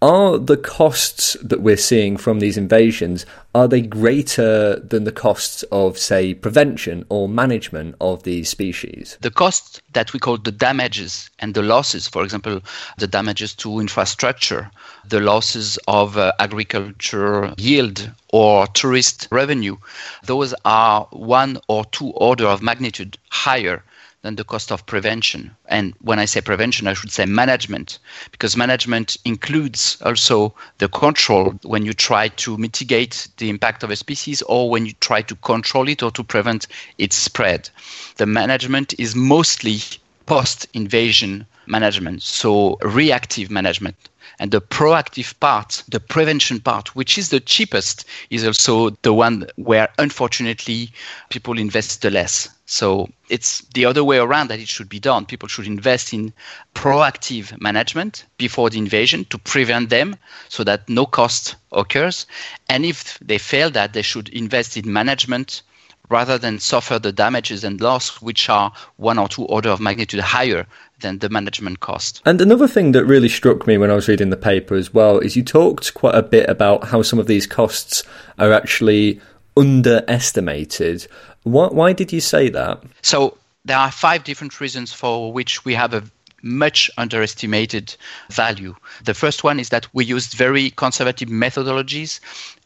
are 0.01 0.37
the 0.37 0.57
costs 0.57 1.35
that 1.41 1.61
we're 1.61 1.77
seeing 1.77 2.17
from 2.17 2.39
these 2.39 2.57
invasions 2.57 3.25
are 3.55 3.67
they 3.67 3.81
greater 3.81 4.75
than 4.79 5.03
the 5.03 5.11
costs 5.11 5.63
of 5.71 5.97
say 5.97 6.35
prevention 6.35 7.03
or 7.09 7.27
management 7.27 7.95
of 7.99 8.21
these 8.21 8.49
species? 8.49 9.17
The 9.21 9.31
costs 9.31 9.81
that 9.93 10.13
we 10.13 10.19
call 10.19 10.37
the 10.37 10.51
damages 10.51 11.31
and 11.39 11.55
the 11.55 11.63
losses 11.63 12.07
for 12.07 12.23
example 12.23 12.61
the 12.99 13.07
damages 13.07 13.55
to 13.55 13.79
infrastructure 13.79 14.69
the 15.07 15.19
losses 15.19 15.79
of 15.87 16.17
uh, 16.17 16.31
agriculture 16.37 17.51
yield 17.57 18.11
or 18.31 18.67
tourist 18.67 19.27
revenue 19.31 19.77
those 20.25 20.53
are 20.65 21.07
one 21.11 21.57
or 21.67 21.85
two 21.85 22.09
order 22.11 22.45
of 22.45 22.61
magnitude 22.61 23.17
higher 23.29 23.83
than 24.27 24.35
the 24.35 24.43
cost 24.43 24.73
of 24.73 24.85
prevention. 24.85 25.55
And 25.69 25.93
when 26.01 26.19
I 26.19 26.25
say 26.25 26.41
prevention, 26.41 26.85
I 26.85 26.93
should 26.93 27.13
say 27.13 27.25
management, 27.25 27.97
because 28.33 28.57
management 28.57 29.15
includes 29.23 30.01
also 30.01 30.53
the 30.79 30.89
control 30.89 31.51
when 31.63 31.85
you 31.85 31.93
try 31.93 32.27
to 32.43 32.57
mitigate 32.57 33.29
the 33.37 33.49
impact 33.49 33.83
of 33.83 33.89
a 33.89 33.95
species 33.95 34.41
or 34.41 34.69
when 34.69 34.85
you 34.85 34.91
try 34.99 35.21
to 35.21 35.35
control 35.35 35.87
it 35.87 36.03
or 36.03 36.11
to 36.11 36.25
prevent 36.25 36.67
its 36.97 37.15
spread. 37.15 37.69
The 38.17 38.25
management 38.25 38.93
is 38.99 39.15
mostly 39.15 39.79
post 40.25 40.67
invasion 40.73 41.45
management, 41.65 42.21
so 42.21 42.77
reactive 42.81 43.49
management. 43.49 43.95
And 44.39 44.51
the 44.51 44.59
proactive 44.59 45.39
part, 45.39 45.83
the 45.87 46.01
prevention 46.01 46.59
part, 46.59 46.97
which 46.97 47.17
is 47.17 47.29
the 47.29 47.39
cheapest, 47.39 48.03
is 48.29 48.45
also 48.45 48.89
the 49.03 49.13
one 49.13 49.47
where 49.55 49.87
unfortunately 49.97 50.91
people 51.29 51.57
invest 51.57 52.01
the 52.01 52.11
less. 52.11 52.49
So 52.69 53.07
it's 53.29 53.61
the 53.73 53.85
other 53.85 54.03
way 54.03 54.17
around 54.17 54.49
that 54.49 54.59
it 54.59 54.67
should 54.67 54.89
be 54.89 54.99
done. 54.99 55.25
People 55.25 55.47
should 55.47 55.67
invest 55.67 56.13
in 56.13 56.33
proactive 56.75 57.59
management 57.61 58.25
before 58.37 58.69
the 58.69 58.77
invasion 58.77 59.23
to 59.29 59.37
prevent 59.37 59.89
them 59.89 60.17
so 60.49 60.65
that 60.65 60.87
no 60.89 61.05
cost 61.05 61.55
occurs. 61.71 62.25
And 62.67 62.85
if 62.85 63.17
they 63.19 63.37
fail 63.37 63.69
that, 63.71 63.93
they 63.93 64.01
should 64.01 64.27
invest 64.29 64.75
in 64.75 64.91
management 64.91 65.61
rather 66.09 66.37
than 66.37 66.59
suffer 66.59 66.99
the 66.99 67.13
damages 67.13 67.63
and 67.63 67.79
loss, 67.79 68.21
which 68.21 68.49
are 68.49 68.73
one 68.97 69.17
or 69.17 69.29
two 69.29 69.45
order 69.45 69.69
of 69.69 69.79
magnitude 69.79 70.19
higher 70.19 70.65
than 70.99 71.19
the 71.19 71.29
management 71.29 71.79
cost. 71.79 72.21
And 72.25 72.41
another 72.41 72.67
thing 72.67 72.91
that 72.91 73.05
really 73.05 73.29
struck 73.29 73.65
me 73.65 73.77
when 73.77 73.91
I 73.91 73.95
was 73.95 74.09
reading 74.09 74.29
the 74.29 74.37
paper 74.37 74.75
as 74.75 74.93
well 74.93 75.19
is 75.19 75.37
you 75.37 75.43
talked 75.43 75.93
quite 75.93 76.15
a 76.15 76.23
bit 76.23 76.49
about 76.49 76.85
how 76.85 77.01
some 77.01 77.19
of 77.19 77.27
these 77.27 77.47
costs 77.47 78.03
are 78.39 78.51
actually 78.51 79.21
underestimated. 79.57 81.07
Why, 81.43 81.67
why 81.67 81.93
did 81.93 82.11
you 82.11 82.21
say 82.21 82.49
that? 82.49 82.83
So 83.01 83.37
there 83.65 83.77
are 83.77 83.91
five 83.91 84.23
different 84.23 84.59
reasons 84.61 84.93
for 84.93 85.33
which 85.33 85.65
we 85.65 85.73
have 85.73 85.93
a 85.93 86.03
much 86.43 86.89
underestimated 86.97 87.95
value. 88.29 88.75
The 89.03 89.13
first 89.13 89.43
one 89.43 89.59
is 89.59 89.69
that 89.69 89.87
we 89.93 90.05
used 90.05 90.33
very 90.33 90.69
conservative 90.71 91.29
methodologies 91.29 92.19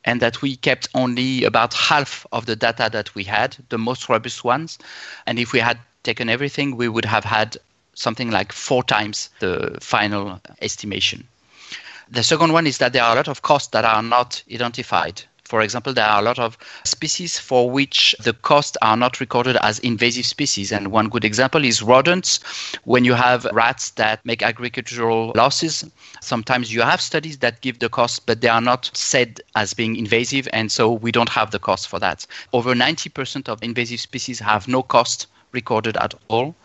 and 0.04 0.22
that 0.22 0.42
we 0.42 0.56
kept 0.56 0.90
only 0.94 1.44
about 1.44 1.74
half 1.74 2.26
of 2.32 2.46
the 2.46 2.56
data 2.56 2.90
that 2.92 3.14
we 3.16 3.24
had, 3.24 3.58
the 3.70 3.78
most 3.78 4.10
robust 4.10 4.44
ones. 4.44 4.78
And 5.26 5.40
if 5.40 5.54
we 5.54 5.60
had 5.60 5.80
taken 6.04 6.30
everything, 6.30 6.76
we 6.76 6.90
would 6.90 7.06
have 7.06 7.24
had 7.24 7.58
something 7.94 8.32
like 8.32 8.52
four 8.52 8.84
times 8.84 9.30
the 9.40 9.78
final 9.82 10.42
estimation. 10.62 11.28
The 12.10 12.24
second 12.24 12.52
one 12.52 12.68
is 12.68 12.78
that 12.80 12.94
there 12.94 13.04
are 13.04 13.14
a 13.14 13.16
lot 13.16 13.28
of 13.30 13.42
costs 13.42 13.70
that 13.70 13.86
are 13.86 14.04
not 14.04 14.44
identified. 14.52 15.24
For 15.52 15.62
example, 15.62 15.92
there 15.92 16.06
are 16.06 16.22
a 16.22 16.24
lot 16.24 16.40
of 16.40 16.58
species 16.86 17.38
for 17.38 17.70
which 17.70 18.16
the 18.24 18.32
costs 18.32 18.78
are 18.82 18.96
not 18.96 19.20
recorded 19.20 19.58
as 19.58 19.80
invasive 19.80 20.26
species. 20.26 20.72
And 20.72 20.94
one 20.94 21.10
good 21.10 21.26
example 21.26 21.66
is 21.66 21.84
rodents. 21.84 22.40
When 22.86 23.04
you 23.04 23.16
have 23.16 23.44
rats 23.52 23.90
that 24.00 24.26
make 24.26 24.44
agricultural 24.44 25.34
losses, 25.36 25.84
sometimes 26.22 26.74
you 26.74 26.84
have 26.84 27.02
studies 27.02 27.40
that 27.40 27.60
give 27.60 27.80
the 27.80 27.90
cost, 27.90 28.26
but 28.28 28.40
they 28.40 28.48
are 28.48 28.62
not 28.62 28.92
said 28.94 29.42
as 29.54 29.74
being 29.74 29.98
invasive. 29.98 30.48
And 30.54 30.72
so 30.72 30.90
we 30.90 31.12
don't 31.12 31.28
have 31.28 31.52
the 31.52 31.60
cost 31.60 31.90
for 31.90 32.00
that. 32.00 32.26
Over 32.54 32.74
90% 32.74 33.50
of 33.50 33.62
invasive 33.62 34.00
species 34.00 34.40
have 34.40 34.70
no 34.70 34.82
cost 34.82 35.28
recorded 35.52 35.98
at 35.98 36.14
all. 36.30 36.56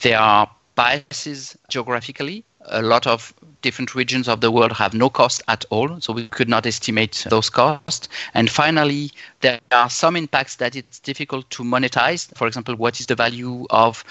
There 0.00 0.18
are 0.18 0.50
biases 0.74 1.54
geographically. 1.68 2.44
A 2.64 2.80
lot 2.80 3.06
of 3.06 3.34
different 3.62 3.94
regions 3.94 4.28
of 4.28 4.40
the 4.40 4.50
world 4.50 4.72
have 4.72 4.92
no 4.92 5.08
cost 5.08 5.42
at 5.48 5.64
all, 5.70 6.00
so 6.00 6.12
we 6.12 6.28
could 6.28 6.48
not 6.48 6.66
estimate 6.66 7.26
those 7.30 7.48
costs. 7.48 8.08
And 8.34 8.50
finally, 8.50 9.10
there 9.40 9.60
are 9.70 9.88
some 9.88 10.16
impacts 10.16 10.56
that 10.56 10.76
it's 10.76 10.98
difficult 10.98 11.48
to 11.50 11.62
monetize. 11.62 12.36
For 12.36 12.46
example, 12.46 12.76
what 12.76 13.00
is 13.00 13.06
the 13.06 13.14
value 13.14 13.66
of 13.70 14.04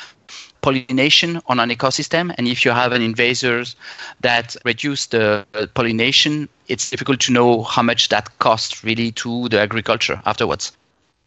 pollination 0.61 1.41
on 1.47 1.59
an 1.59 1.69
ecosystem? 1.69 2.33
And 2.37 2.47
if 2.47 2.65
you 2.65 2.71
have 2.71 2.91
an 2.91 3.01
invasors 3.01 3.75
that 4.21 4.55
reduce 4.65 5.07
the 5.07 5.45
pollination, 5.73 6.49
it's 6.67 6.89
difficult 6.89 7.19
to 7.21 7.33
know 7.33 7.63
how 7.63 7.83
much 7.83 8.09
that 8.09 8.39
costs 8.39 8.83
really 8.83 9.11
to 9.13 9.49
the 9.49 9.59
agriculture 9.59 10.21
afterwards 10.25 10.71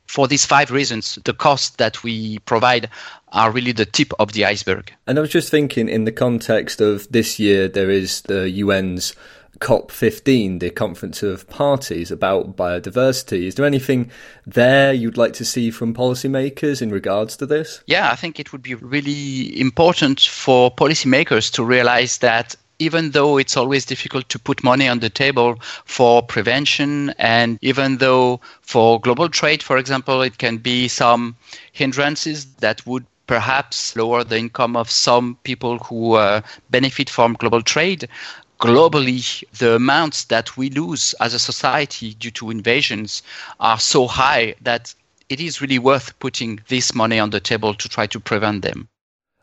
for 0.06 0.28
these 0.28 0.46
five 0.46 0.70
reasons, 0.70 1.18
the 1.24 1.34
costs 1.34 1.70
that 1.76 2.02
we 2.02 2.38
provide 2.40 2.88
are 3.32 3.50
really 3.50 3.72
the 3.72 3.86
tip 3.86 4.12
of 4.18 4.32
the 4.32 4.44
iceberg. 4.44 4.92
And 5.06 5.18
I 5.18 5.20
was 5.20 5.30
just 5.30 5.50
thinking, 5.50 5.88
in 5.88 6.04
the 6.04 6.12
context 6.12 6.80
of 6.80 7.08
this 7.10 7.38
year, 7.38 7.68
there 7.68 7.90
is 7.90 8.22
the 8.22 8.60
UN's 8.60 9.14
COP15, 9.58 10.60
the 10.60 10.70
Conference 10.70 11.22
of 11.22 11.48
Parties 11.48 12.10
about 12.10 12.56
biodiversity. 12.56 13.44
Is 13.46 13.54
there 13.54 13.66
anything 13.66 14.10
there 14.46 14.92
you'd 14.92 15.16
like 15.16 15.32
to 15.34 15.44
see 15.44 15.70
from 15.70 15.94
policymakers 15.94 16.82
in 16.82 16.90
regards 16.90 17.36
to 17.38 17.46
this? 17.46 17.82
Yeah, 17.86 18.10
I 18.10 18.16
think 18.16 18.38
it 18.38 18.52
would 18.52 18.62
be 18.62 18.74
really 18.74 19.58
important 19.60 20.20
for 20.20 20.74
policymakers 20.74 21.50
to 21.52 21.64
realize 21.64 22.18
that 22.18 22.56
even 22.84 23.10
though 23.12 23.38
it's 23.38 23.56
always 23.56 23.84
difficult 23.86 24.28
to 24.28 24.38
put 24.38 24.62
money 24.62 24.86
on 24.88 25.00
the 25.00 25.10
table 25.10 25.58
for 25.84 26.22
prevention, 26.22 27.10
and 27.18 27.58
even 27.62 27.98
though 27.98 28.40
for 28.60 29.00
global 29.00 29.28
trade, 29.28 29.62
for 29.62 29.78
example, 29.78 30.20
it 30.22 30.38
can 30.38 30.58
be 30.58 30.88
some 30.88 31.36
hindrances 31.72 32.44
that 32.56 32.86
would 32.86 33.06
perhaps 33.26 33.96
lower 33.96 34.22
the 34.22 34.38
income 34.38 34.76
of 34.76 34.90
some 34.90 35.38
people 35.44 35.78
who 35.78 36.14
uh, 36.14 36.40
benefit 36.70 37.08
from 37.08 37.32
global 37.34 37.62
trade, 37.62 38.06
globally, 38.60 39.42
the 39.58 39.74
amounts 39.76 40.24
that 40.24 40.56
we 40.56 40.70
lose 40.70 41.14
as 41.20 41.34
a 41.34 41.38
society 41.38 42.14
due 42.14 42.30
to 42.30 42.50
invasions 42.50 43.22
are 43.60 43.78
so 43.78 44.06
high 44.06 44.54
that 44.60 44.94
it 45.28 45.40
is 45.40 45.60
really 45.60 45.78
worth 45.78 46.18
putting 46.18 46.60
this 46.68 46.94
money 46.94 47.18
on 47.18 47.30
the 47.30 47.40
table 47.40 47.74
to 47.74 47.88
try 47.88 48.06
to 48.06 48.20
prevent 48.20 48.62
them. 48.62 48.88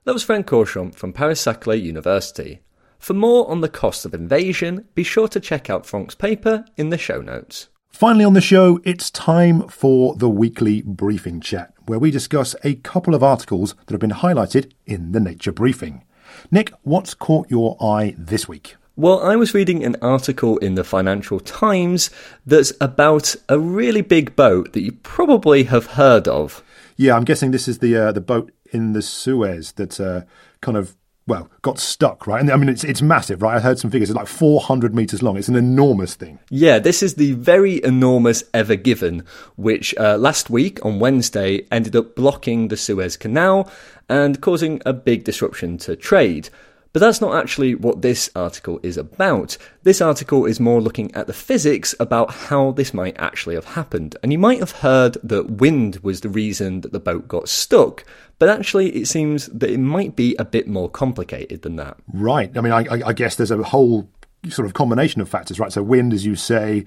That 0.05 0.13
was 0.13 0.23
Franck 0.23 0.47
Courchamp 0.47 0.95
from 0.95 1.13
Paris-Saclay 1.13 1.77
University. 1.77 2.59
For 3.01 3.15
more 3.15 3.49
on 3.49 3.61
the 3.61 3.67
cost 3.67 4.05
of 4.05 4.13
invasion, 4.13 4.85
be 4.93 5.01
sure 5.01 5.27
to 5.29 5.39
check 5.39 5.71
out 5.71 5.87
Franck's 5.87 6.13
paper 6.13 6.65
in 6.77 6.91
the 6.91 6.99
show 6.99 7.19
notes. 7.19 7.67
Finally, 7.89 8.23
on 8.23 8.33
the 8.33 8.41
show, 8.41 8.79
it's 8.83 9.09
time 9.09 9.67
for 9.67 10.15
the 10.15 10.29
weekly 10.29 10.83
briefing 10.83 11.41
chat, 11.41 11.73
where 11.87 11.97
we 11.97 12.11
discuss 12.11 12.55
a 12.63 12.75
couple 12.75 13.15
of 13.15 13.23
articles 13.23 13.73
that 13.73 13.93
have 13.93 13.99
been 13.99 14.11
highlighted 14.11 14.71
in 14.85 15.13
the 15.13 15.19
Nature 15.19 15.51
Briefing. 15.51 16.03
Nick, 16.51 16.71
what's 16.83 17.15
caught 17.15 17.49
your 17.49 17.75
eye 17.81 18.13
this 18.19 18.47
week? 18.47 18.75
Well, 18.95 19.19
I 19.19 19.35
was 19.35 19.55
reading 19.55 19.83
an 19.83 19.95
article 19.99 20.59
in 20.59 20.75
the 20.75 20.83
Financial 20.83 21.39
Times 21.39 22.11
that's 22.45 22.71
about 22.79 23.35
a 23.49 23.57
really 23.57 24.01
big 24.01 24.35
boat 24.35 24.73
that 24.73 24.81
you 24.81 24.91
probably 24.91 25.63
have 25.63 25.87
heard 25.87 26.27
of. 26.27 26.63
Yeah, 26.97 27.15
I'm 27.15 27.23
guessing 27.23 27.49
this 27.49 27.67
is 27.67 27.79
the 27.79 27.95
uh, 27.97 28.11
the 28.11 28.21
boat 28.21 28.51
in 28.71 28.93
the 28.93 29.01
Suez 29.01 29.71
that 29.73 29.99
uh, 29.99 30.21
kind 30.61 30.77
of 30.77 30.95
well, 31.27 31.49
got 31.61 31.79
stuck, 31.79 32.25
right? 32.25 32.41
And 32.41 32.49
I 32.51 32.55
mean, 32.55 32.69
it's 32.69 32.83
it's 32.83 33.01
massive, 33.01 33.41
right? 33.41 33.55
I 33.55 33.59
heard 33.59 33.79
some 33.79 33.91
figures. 33.91 34.09
It's 34.09 34.17
like 34.17 34.27
400 34.27 34.95
meters 34.95 35.21
long. 35.21 35.37
It's 35.37 35.47
an 35.47 35.55
enormous 35.55 36.15
thing. 36.15 36.39
Yeah, 36.49 36.79
this 36.79 37.03
is 37.03 37.15
the 37.15 37.33
very 37.33 37.83
enormous 37.83 38.43
Ever 38.53 38.75
Given, 38.75 39.23
which 39.55 39.95
uh, 39.97 40.17
last 40.17 40.49
week 40.49 40.83
on 40.83 40.99
Wednesday 40.99 41.67
ended 41.71 41.95
up 41.95 42.15
blocking 42.15 42.69
the 42.69 42.77
Suez 42.77 43.17
Canal 43.17 43.71
and 44.09 44.41
causing 44.41 44.81
a 44.85 44.93
big 44.93 45.23
disruption 45.23 45.77
to 45.79 45.95
trade. 45.95 46.49
But 46.93 46.99
that's 46.99 47.21
not 47.21 47.35
actually 47.35 47.75
what 47.75 48.01
this 48.01 48.29
article 48.35 48.79
is 48.83 48.97
about. 48.97 49.57
This 49.83 50.01
article 50.01 50.45
is 50.45 50.59
more 50.59 50.81
looking 50.81 51.13
at 51.15 51.27
the 51.27 51.33
physics 51.33 51.95
about 51.99 52.31
how 52.31 52.71
this 52.71 52.93
might 52.93 53.15
actually 53.17 53.55
have 53.55 53.65
happened. 53.65 54.17
And 54.21 54.31
you 54.31 54.39
might 54.39 54.59
have 54.59 54.71
heard 54.71 55.17
that 55.23 55.51
wind 55.51 55.97
was 56.03 56.21
the 56.21 56.29
reason 56.29 56.81
that 56.81 56.91
the 56.91 56.99
boat 56.99 57.27
got 57.27 57.47
stuck, 57.47 58.03
but 58.39 58.49
actually 58.49 58.89
it 58.95 59.07
seems 59.07 59.47
that 59.47 59.69
it 59.69 59.79
might 59.79 60.15
be 60.15 60.35
a 60.37 60.45
bit 60.45 60.67
more 60.67 60.89
complicated 60.89 61.61
than 61.61 61.77
that. 61.77 61.97
Right. 62.11 62.51
I 62.57 62.61
mean, 62.61 62.73
I, 62.73 62.85
I 63.07 63.13
guess 63.13 63.35
there's 63.35 63.51
a 63.51 63.63
whole 63.63 64.09
sort 64.49 64.65
of 64.65 64.73
combination 64.73 65.21
of 65.21 65.29
factors, 65.29 65.59
right? 65.59 65.71
So 65.71 65.83
wind, 65.83 66.13
as 66.13 66.25
you 66.25 66.35
say, 66.35 66.85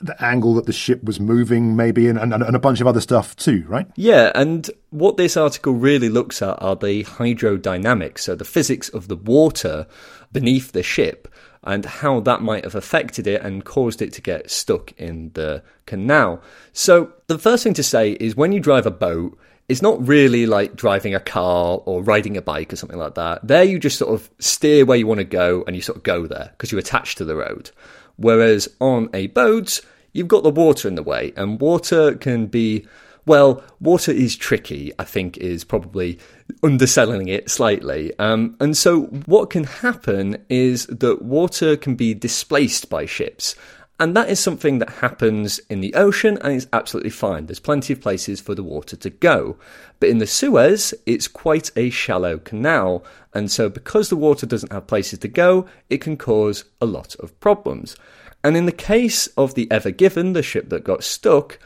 the 0.00 0.22
angle 0.24 0.54
that 0.54 0.66
the 0.66 0.72
ship 0.72 1.02
was 1.04 1.18
moving, 1.18 1.76
maybe, 1.76 2.08
and, 2.08 2.18
and, 2.18 2.32
and, 2.32 2.56
a 2.56 2.58
bunch 2.58 2.80
of 2.80 2.86
other 2.86 3.00
stuff 3.00 3.34
too, 3.36 3.64
right? 3.66 3.86
Yeah, 3.96 4.30
and 4.34 4.70
what 4.90 5.16
this 5.16 5.36
article 5.36 5.72
really 5.72 6.08
looks 6.08 6.40
at 6.40 6.62
are 6.62 6.76
the 6.76 7.04
hydrodynamics, 7.04 8.20
so 8.20 8.34
the 8.34 8.44
physics 8.44 8.88
of 8.88 9.08
the 9.08 9.16
water 9.16 9.86
beneath 10.32 10.72
the 10.72 10.82
ship 10.82 11.28
and 11.64 11.84
how 11.84 12.20
that 12.20 12.42
might 12.42 12.64
have 12.64 12.74
affected 12.74 13.26
it 13.26 13.42
and 13.42 13.64
caused 13.64 14.00
it 14.00 14.12
to 14.14 14.22
get 14.22 14.50
stuck 14.50 14.92
in 14.92 15.30
the 15.34 15.62
canal. 15.86 16.40
So, 16.72 17.12
the 17.26 17.38
first 17.38 17.64
thing 17.64 17.74
to 17.74 17.82
say 17.82 18.12
is 18.12 18.36
when 18.36 18.52
you 18.52 18.60
drive 18.60 18.86
a 18.86 18.90
boat, 18.90 19.38
it's 19.68 19.82
not 19.82 20.06
really 20.06 20.46
like 20.46 20.76
driving 20.76 21.14
a 21.14 21.20
car 21.20 21.82
or 21.84 22.02
riding 22.02 22.36
a 22.36 22.42
bike 22.42 22.72
or 22.72 22.76
something 22.76 22.98
like 22.98 23.16
that. 23.16 23.46
There, 23.46 23.64
you 23.64 23.78
just 23.78 23.98
sort 23.98 24.14
of 24.14 24.30
steer 24.38 24.86
where 24.86 24.96
you 24.96 25.06
want 25.06 25.18
to 25.18 25.24
go 25.24 25.62
and 25.66 25.76
you 25.76 25.82
sort 25.82 25.98
of 25.98 26.04
go 26.04 26.26
there 26.26 26.48
because 26.52 26.72
you're 26.72 26.78
attached 26.78 27.18
to 27.18 27.24
the 27.24 27.36
road. 27.36 27.70
Whereas 28.18 28.68
on 28.80 29.08
a 29.14 29.28
boat, 29.28 29.80
you've 30.12 30.28
got 30.28 30.42
the 30.42 30.50
water 30.50 30.88
in 30.88 30.96
the 30.96 31.02
way, 31.02 31.32
and 31.36 31.60
water 31.60 32.14
can 32.14 32.46
be, 32.46 32.86
well, 33.24 33.62
water 33.80 34.12
is 34.12 34.36
tricky, 34.36 34.92
I 34.98 35.04
think, 35.04 35.38
is 35.38 35.64
probably 35.64 36.18
underselling 36.62 37.28
it 37.28 37.48
slightly. 37.48 38.12
Um, 38.18 38.56
and 38.58 38.76
so, 38.76 39.02
what 39.26 39.50
can 39.50 39.64
happen 39.64 40.44
is 40.48 40.86
that 40.86 41.22
water 41.22 41.76
can 41.76 41.94
be 41.94 42.12
displaced 42.12 42.90
by 42.90 43.06
ships. 43.06 43.54
And 44.00 44.16
that 44.16 44.30
is 44.30 44.38
something 44.38 44.78
that 44.78 44.90
happens 44.90 45.58
in 45.68 45.80
the 45.80 45.94
ocean 45.94 46.38
and 46.40 46.52
it's 46.52 46.68
absolutely 46.72 47.10
fine. 47.10 47.46
There's 47.46 47.58
plenty 47.58 47.92
of 47.92 48.00
places 48.00 48.40
for 48.40 48.54
the 48.54 48.62
water 48.62 48.96
to 48.96 49.10
go. 49.10 49.56
But 49.98 50.08
in 50.08 50.18
the 50.18 50.26
Suez, 50.26 50.94
it's 51.04 51.26
quite 51.26 51.72
a 51.74 51.90
shallow 51.90 52.38
canal. 52.38 53.04
And 53.34 53.50
so, 53.50 53.68
because 53.68 54.08
the 54.08 54.16
water 54.16 54.46
doesn't 54.46 54.72
have 54.72 54.86
places 54.86 55.18
to 55.20 55.28
go, 55.28 55.66
it 55.90 56.00
can 56.00 56.16
cause 56.16 56.64
a 56.80 56.86
lot 56.86 57.16
of 57.16 57.38
problems. 57.40 57.96
And 58.44 58.56
in 58.56 58.66
the 58.66 58.72
case 58.72 59.26
of 59.36 59.54
the 59.54 59.68
Ever 59.70 59.90
Given, 59.90 60.32
the 60.32 60.44
ship 60.44 60.68
that 60.68 60.84
got 60.84 61.02
stuck, 61.02 61.58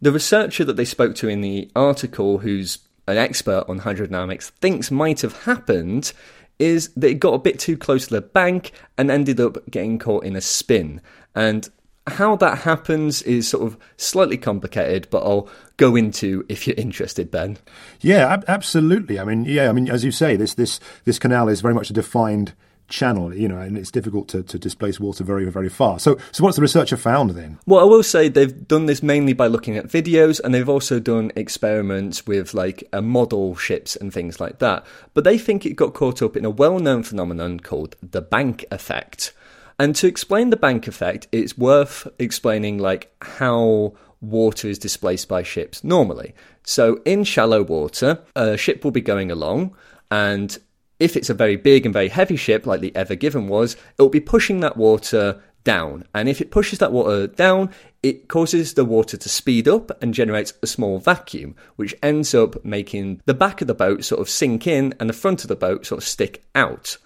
the 0.00 0.12
researcher 0.12 0.64
that 0.64 0.76
they 0.76 0.84
spoke 0.86 1.14
to 1.16 1.28
in 1.28 1.42
the 1.42 1.70
article, 1.76 2.38
who's 2.38 2.78
an 3.06 3.18
expert 3.18 3.64
on 3.68 3.80
hydrodynamics, 3.80 4.50
thinks 4.60 4.90
might 4.90 5.20
have 5.20 5.42
happened 5.42 6.14
is 6.58 6.88
that 6.96 7.08
it 7.08 7.20
got 7.20 7.34
a 7.34 7.38
bit 7.38 7.58
too 7.58 7.76
close 7.76 8.06
to 8.06 8.14
the 8.14 8.20
bank 8.20 8.72
and 8.96 9.10
ended 9.10 9.40
up 9.40 9.58
getting 9.70 9.98
caught 9.98 10.24
in 10.24 10.36
a 10.36 10.40
spin. 10.40 11.00
And 11.34 11.68
how 12.06 12.36
that 12.36 12.58
happens 12.58 13.22
is 13.22 13.48
sort 13.48 13.64
of 13.64 13.76
slightly 13.96 14.36
complicated, 14.36 15.08
but 15.10 15.22
I'll 15.22 15.48
go 15.76 15.96
into 15.96 16.44
if 16.48 16.66
you're 16.66 16.76
interested, 16.76 17.30
Ben. 17.30 17.58
Yeah, 18.00 18.32
ab- 18.32 18.44
absolutely. 18.48 19.18
I 19.18 19.24
mean, 19.24 19.44
yeah, 19.44 19.68
I 19.68 19.72
mean, 19.72 19.90
as 19.90 20.04
you 20.04 20.12
say, 20.12 20.36
this 20.36 20.54
this 20.54 20.78
this 21.04 21.18
canal 21.18 21.48
is 21.48 21.60
very 21.60 21.74
much 21.74 21.90
a 21.90 21.92
defined 21.92 22.54
channel, 22.88 23.34
you 23.34 23.48
know, 23.48 23.58
and 23.58 23.76
it's 23.76 23.90
difficult 23.90 24.28
to, 24.28 24.42
to 24.42 24.58
displace 24.58 25.00
water 25.00 25.24
very, 25.24 25.50
very 25.50 25.68
far. 25.68 25.98
So, 25.98 26.18
so 26.32 26.44
what's 26.44 26.56
the 26.56 26.62
researcher 26.62 26.96
found 26.96 27.30
then? 27.30 27.58
Well, 27.66 27.80
I 27.80 27.84
will 27.84 28.02
say 28.02 28.28
they've 28.28 28.66
done 28.66 28.86
this 28.86 29.02
mainly 29.02 29.32
by 29.32 29.46
looking 29.46 29.76
at 29.76 29.86
videos, 29.86 30.40
and 30.40 30.54
they've 30.54 30.68
also 30.68 31.00
done 31.00 31.32
experiments 31.36 32.26
with 32.26 32.54
like 32.54 32.88
a 32.92 33.02
model 33.02 33.56
ships 33.56 33.96
and 33.96 34.12
things 34.12 34.40
like 34.40 34.58
that. 34.58 34.84
But 35.14 35.24
they 35.24 35.38
think 35.38 35.66
it 35.66 35.74
got 35.74 35.94
caught 35.94 36.22
up 36.22 36.36
in 36.36 36.44
a 36.44 36.50
well-known 36.50 37.02
phenomenon 37.02 37.60
called 37.60 37.96
the 38.02 38.22
bank 38.22 38.64
effect. 38.70 39.32
And 39.78 39.94
to 39.96 40.06
explain 40.06 40.50
the 40.50 40.56
bank 40.56 40.88
effect, 40.88 41.28
it's 41.32 41.58
worth 41.58 42.08
explaining 42.18 42.78
like 42.78 43.12
how 43.20 43.94
water 44.22 44.68
is 44.68 44.78
displaced 44.78 45.28
by 45.28 45.42
ships 45.42 45.84
normally. 45.84 46.34
So 46.62 47.00
in 47.04 47.24
shallow 47.24 47.62
water, 47.62 48.20
a 48.34 48.56
ship 48.56 48.82
will 48.82 48.90
be 48.90 49.02
going 49.02 49.30
along 49.30 49.76
and 50.10 50.58
if 50.98 51.16
it's 51.16 51.30
a 51.30 51.34
very 51.34 51.56
big 51.56 51.84
and 51.84 51.92
very 51.92 52.08
heavy 52.08 52.36
ship 52.36 52.66
like 52.66 52.80
the 52.80 52.94
Ever 52.96 53.14
Given 53.14 53.48
was, 53.48 53.74
it 53.74 54.02
will 54.02 54.08
be 54.08 54.20
pushing 54.20 54.60
that 54.60 54.76
water 54.76 55.42
down. 55.64 56.04
And 56.14 56.28
if 56.28 56.40
it 56.40 56.50
pushes 56.50 56.78
that 56.78 56.92
water 56.92 57.26
down, 57.26 57.70
it 58.02 58.28
causes 58.28 58.74
the 58.74 58.84
water 58.84 59.16
to 59.16 59.28
speed 59.28 59.66
up 59.68 59.90
and 60.02 60.14
generates 60.14 60.54
a 60.62 60.66
small 60.66 60.98
vacuum, 60.98 61.56
which 61.74 61.94
ends 62.02 62.34
up 62.34 62.64
making 62.64 63.20
the 63.26 63.34
back 63.34 63.60
of 63.60 63.66
the 63.66 63.74
boat 63.74 64.04
sort 64.04 64.20
of 64.20 64.30
sink 64.30 64.66
in 64.66 64.94
and 65.00 65.10
the 65.10 65.14
front 65.14 65.42
of 65.42 65.48
the 65.48 65.56
boat 65.56 65.84
sort 65.84 66.00
of 66.00 66.08
stick 66.08 66.44
out. 66.54 66.96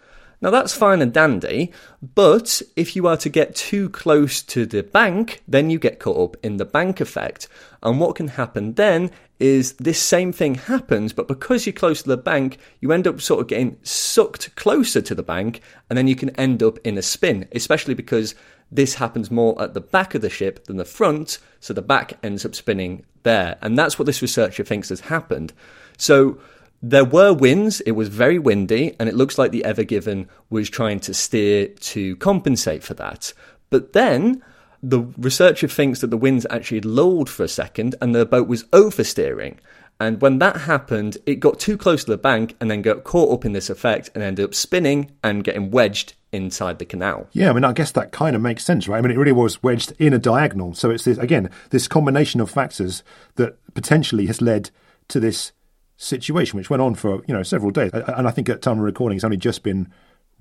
Now 0.42 0.50
that's 0.50 0.74
fine 0.74 1.02
and 1.02 1.12
dandy, 1.12 1.72
but 2.14 2.62
if 2.76 2.96
you 2.96 3.06
are 3.06 3.18
to 3.18 3.28
get 3.28 3.54
too 3.54 3.90
close 3.90 4.42
to 4.44 4.64
the 4.64 4.82
bank, 4.82 5.42
then 5.46 5.68
you 5.68 5.78
get 5.78 5.98
caught 5.98 6.30
up 6.30 6.36
in 6.42 6.56
the 6.56 6.64
bank 6.64 7.00
effect. 7.00 7.46
And 7.82 8.00
what 8.00 8.16
can 8.16 8.28
happen 8.28 8.74
then 8.74 9.10
is 9.40 9.72
this 9.74 10.00
same 10.00 10.32
thing 10.32 10.54
happens, 10.54 11.12
but 11.12 11.26
because 11.26 11.66
you're 11.66 11.72
close 11.72 12.02
to 12.02 12.08
the 12.08 12.16
bank, 12.16 12.58
you 12.80 12.92
end 12.92 13.06
up 13.06 13.20
sort 13.20 13.40
of 13.40 13.48
getting 13.48 13.78
sucked 13.82 14.54
closer 14.54 15.00
to 15.00 15.14
the 15.14 15.22
bank, 15.22 15.60
and 15.88 15.96
then 15.96 16.06
you 16.06 16.14
can 16.14 16.30
end 16.30 16.62
up 16.62 16.78
in 16.84 16.98
a 16.98 17.02
spin, 17.02 17.48
especially 17.52 17.94
because 17.94 18.34
this 18.70 18.94
happens 18.94 19.30
more 19.30 19.60
at 19.60 19.74
the 19.74 19.80
back 19.80 20.14
of 20.14 20.22
the 20.22 20.30
ship 20.30 20.64
than 20.66 20.76
the 20.76 20.84
front, 20.84 21.38
so 21.58 21.72
the 21.72 21.82
back 21.82 22.18
ends 22.22 22.44
up 22.44 22.54
spinning 22.54 23.04
there. 23.22 23.58
And 23.62 23.76
that's 23.76 23.98
what 23.98 24.06
this 24.06 24.22
researcher 24.22 24.62
thinks 24.62 24.90
has 24.90 25.00
happened. 25.00 25.52
So 25.96 26.38
there 26.82 27.04
were 27.04 27.32
winds, 27.32 27.80
it 27.80 27.92
was 27.92 28.08
very 28.08 28.38
windy, 28.38 28.94
and 29.00 29.08
it 29.08 29.14
looks 29.14 29.38
like 29.38 29.50
the 29.50 29.64
Ever 29.64 29.84
Given 29.84 30.28
was 30.50 30.70
trying 30.70 31.00
to 31.00 31.14
steer 31.14 31.68
to 31.68 32.16
compensate 32.16 32.82
for 32.82 32.94
that. 32.94 33.32
But 33.70 33.92
then 33.92 34.42
the 34.82 35.00
researcher 35.18 35.68
thinks 35.68 36.00
that 36.00 36.10
the 36.10 36.16
winds 36.16 36.46
actually 36.50 36.80
lulled 36.80 37.28
for 37.28 37.44
a 37.44 37.48
second 37.48 37.94
and 38.00 38.14
the 38.14 38.26
boat 38.26 38.48
was 38.48 38.64
oversteering. 38.64 39.56
And 39.98 40.20
when 40.22 40.38
that 40.38 40.56
happened, 40.62 41.18
it 41.26 41.36
got 41.36 41.60
too 41.60 41.76
close 41.76 42.04
to 42.04 42.10
the 42.10 42.16
bank 42.16 42.56
and 42.58 42.70
then 42.70 42.80
got 42.80 43.04
caught 43.04 43.32
up 43.32 43.44
in 43.44 43.52
this 43.52 43.68
effect 43.68 44.08
and 44.14 44.24
ended 44.24 44.46
up 44.46 44.54
spinning 44.54 45.10
and 45.22 45.44
getting 45.44 45.70
wedged 45.70 46.14
inside 46.32 46.78
the 46.78 46.86
canal. 46.86 47.28
Yeah, 47.32 47.50
I 47.50 47.52
mean, 47.52 47.64
I 47.64 47.72
guess 47.72 47.92
that 47.92 48.10
kind 48.10 48.34
of 48.34 48.40
makes 48.40 48.64
sense, 48.64 48.88
right? 48.88 48.96
I 48.96 49.00
mean, 49.02 49.10
it 49.10 49.18
really 49.18 49.32
was 49.32 49.62
wedged 49.62 49.92
in 49.98 50.14
a 50.14 50.18
diagonal. 50.18 50.74
So 50.74 50.90
it's 50.90 51.04
this, 51.04 51.18
again, 51.18 51.50
this 51.68 51.86
combination 51.86 52.40
of 52.40 52.50
factors 52.50 53.02
that 53.34 53.58
potentially 53.74 54.26
has 54.26 54.40
led 54.40 54.70
to 55.08 55.20
this 55.20 55.52
situation, 56.00 56.56
which 56.56 56.70
went 56.70 56.80
on 56.80 56.94
for 56.94 57.22
you 57.26 57.34
know 57.34 57.42
several 57.42 57.70
days, 57.70 57.90
and 57.92 58.26
I 58.26 58.30
think 58.30 58.48
at 58.48 58.62
time 58.62 58.78
of 58.78 58.84
recording 58.84 59.16
it's 59.16 59.24
only 59.24 59.36
just 59.36 59.62
been 59.62 59.92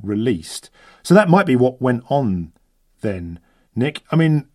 released. 0.01 0.69
So 1.03 1.13
that 1.13 1.29
might 1.29 1.45
be 1.45 1.55
what 1.55 1.81
went 1.81 2.03
on 2.07 2.53
then, 3.01 3.39
Nick. 3.75 4.01
I 4.11 4.15
mean, 4.15 4.47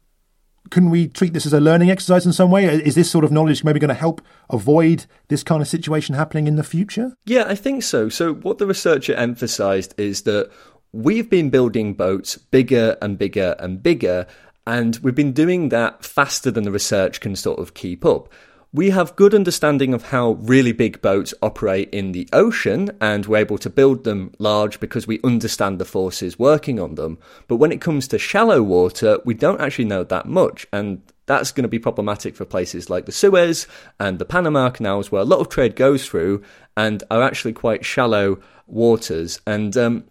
can 0.71 0.91
we 0.91 1.09
treat 1.09 1.35
this 1.35 1.47
as 1.47 1.53
a 1.53 1.61
learning 1.61 1.91
exercise 1.91 2.27
in 2.27 2.33
some 2.33 2.51
way? 2.51 2.67
Is 2.67 2.95
this 2.95 3.11
sort 3.11 3.25
of 3.25 3.33
knowledge 3.33 3.65
maybe 3.65 3.81
going 3.81 3.89
to 3.89 3.95
help 3.95 4.23
avoid 4.51 5.07
this 5.29 5.43
kind 5.43 5.61
of 5.61 5.69
situation 5.69 6.15
happening 6.15 6.47
in 6.47 6.57
the 6.57 6.65
future? 6.65 7.17
Yeah, 7.27 7.45
I 7.47 7.55
think 7.55 7.83
so. 7.83 8.09
So 8.09 8.35
what 8.35 8.59
the 8.59 8.67
researcher 8.67 9.15
emphasised 9.15 9.95
is 9.99 10.23
that 10.23 10.51
we've 10.93 11.29
been 11.29 11.51
building 11.51 11.95
boats 11.95 12.37
bigger 12.37 12.97
and 13.03 13.19
bigger 13.19 13.57
and 13.59 13.83
bigger, 13.83 14.27
and 14.67 14.97
we've 15.03 15.15
been 15.15 15.33
doing 15.33 15.69
that 15.69 16.05
faster 16.05 16.51
than 16.51 16.65
the 16.65 16.73
research 16.73 17.21
can 17.21 17.37
sort 17.37 17.59
of 17.59 17.75
keep 17.75 18.05
up 18.05 18.33
We 18.75 18.91
have 18.91 19.15
good 19.15 19.37
understanding 19.37 19.95
of 19.95 20.07
how 20.07 20.33
really 20.33 20.73
big 20.73 21.01
boats 21.01 21.33
operate 21.41 21.91
in 21.91 22.11
the 22.11 22.29
ocean, 22.33 22.91
and 23.01 23.25
we're 23.25 23.37
able 23.37 23.57
to 23.59 23.71
build 23.71 24.03
them 24.03 24.33
large 24.41 24.81
because 24.81 25.07
we 25.07 25.21
understand 25.23 25.79
the 25.79 25.85
forces 25.85 26.41
working 26.41 26.81
on 26.81 26.97
them. 26.97 27.19
But 27.47 27.59
when 27.59 27.71
it 27.71 27.81
comes 27.81 28.09
to 28.09 28.19
shallow 28.19 28.65
water, 28.65 29.21
we 29.25 29.33
don't 29.33 29.61
actually 29.61 29.85
know 29.85 30.03
that 30.03 30.27
much, 30.27 30.67
and 30.73 31.03
that's 31.27 31.53
going 31.53 31.63
to 31.63 31.69
be 31.69 31.79
problematic 31.79 32.35
for 32.35 32.45
places 32.45 32.91
like 32.91 33.07
the 33.07 33.13
Suez 33.13 33.69
and 34.01 34.19
the 34.19 34.25
Panama 34.25 34.71
canals, 34.71 35.13
where 35.13 35.23
a 35.23 35.25
lot 35.25 35.39
of 35.39 35.49
trade 35.49 35.77
goes 35.77 36.05
through 36.05 36.43
and 36.77 37.05
are 37.13 37.23
actually 37.23 37.53
quite 37.53 37.85
shallow 37.85 38.41
waters. 38.67 39.41
And 39.47 39.77
um, 39.77 40.05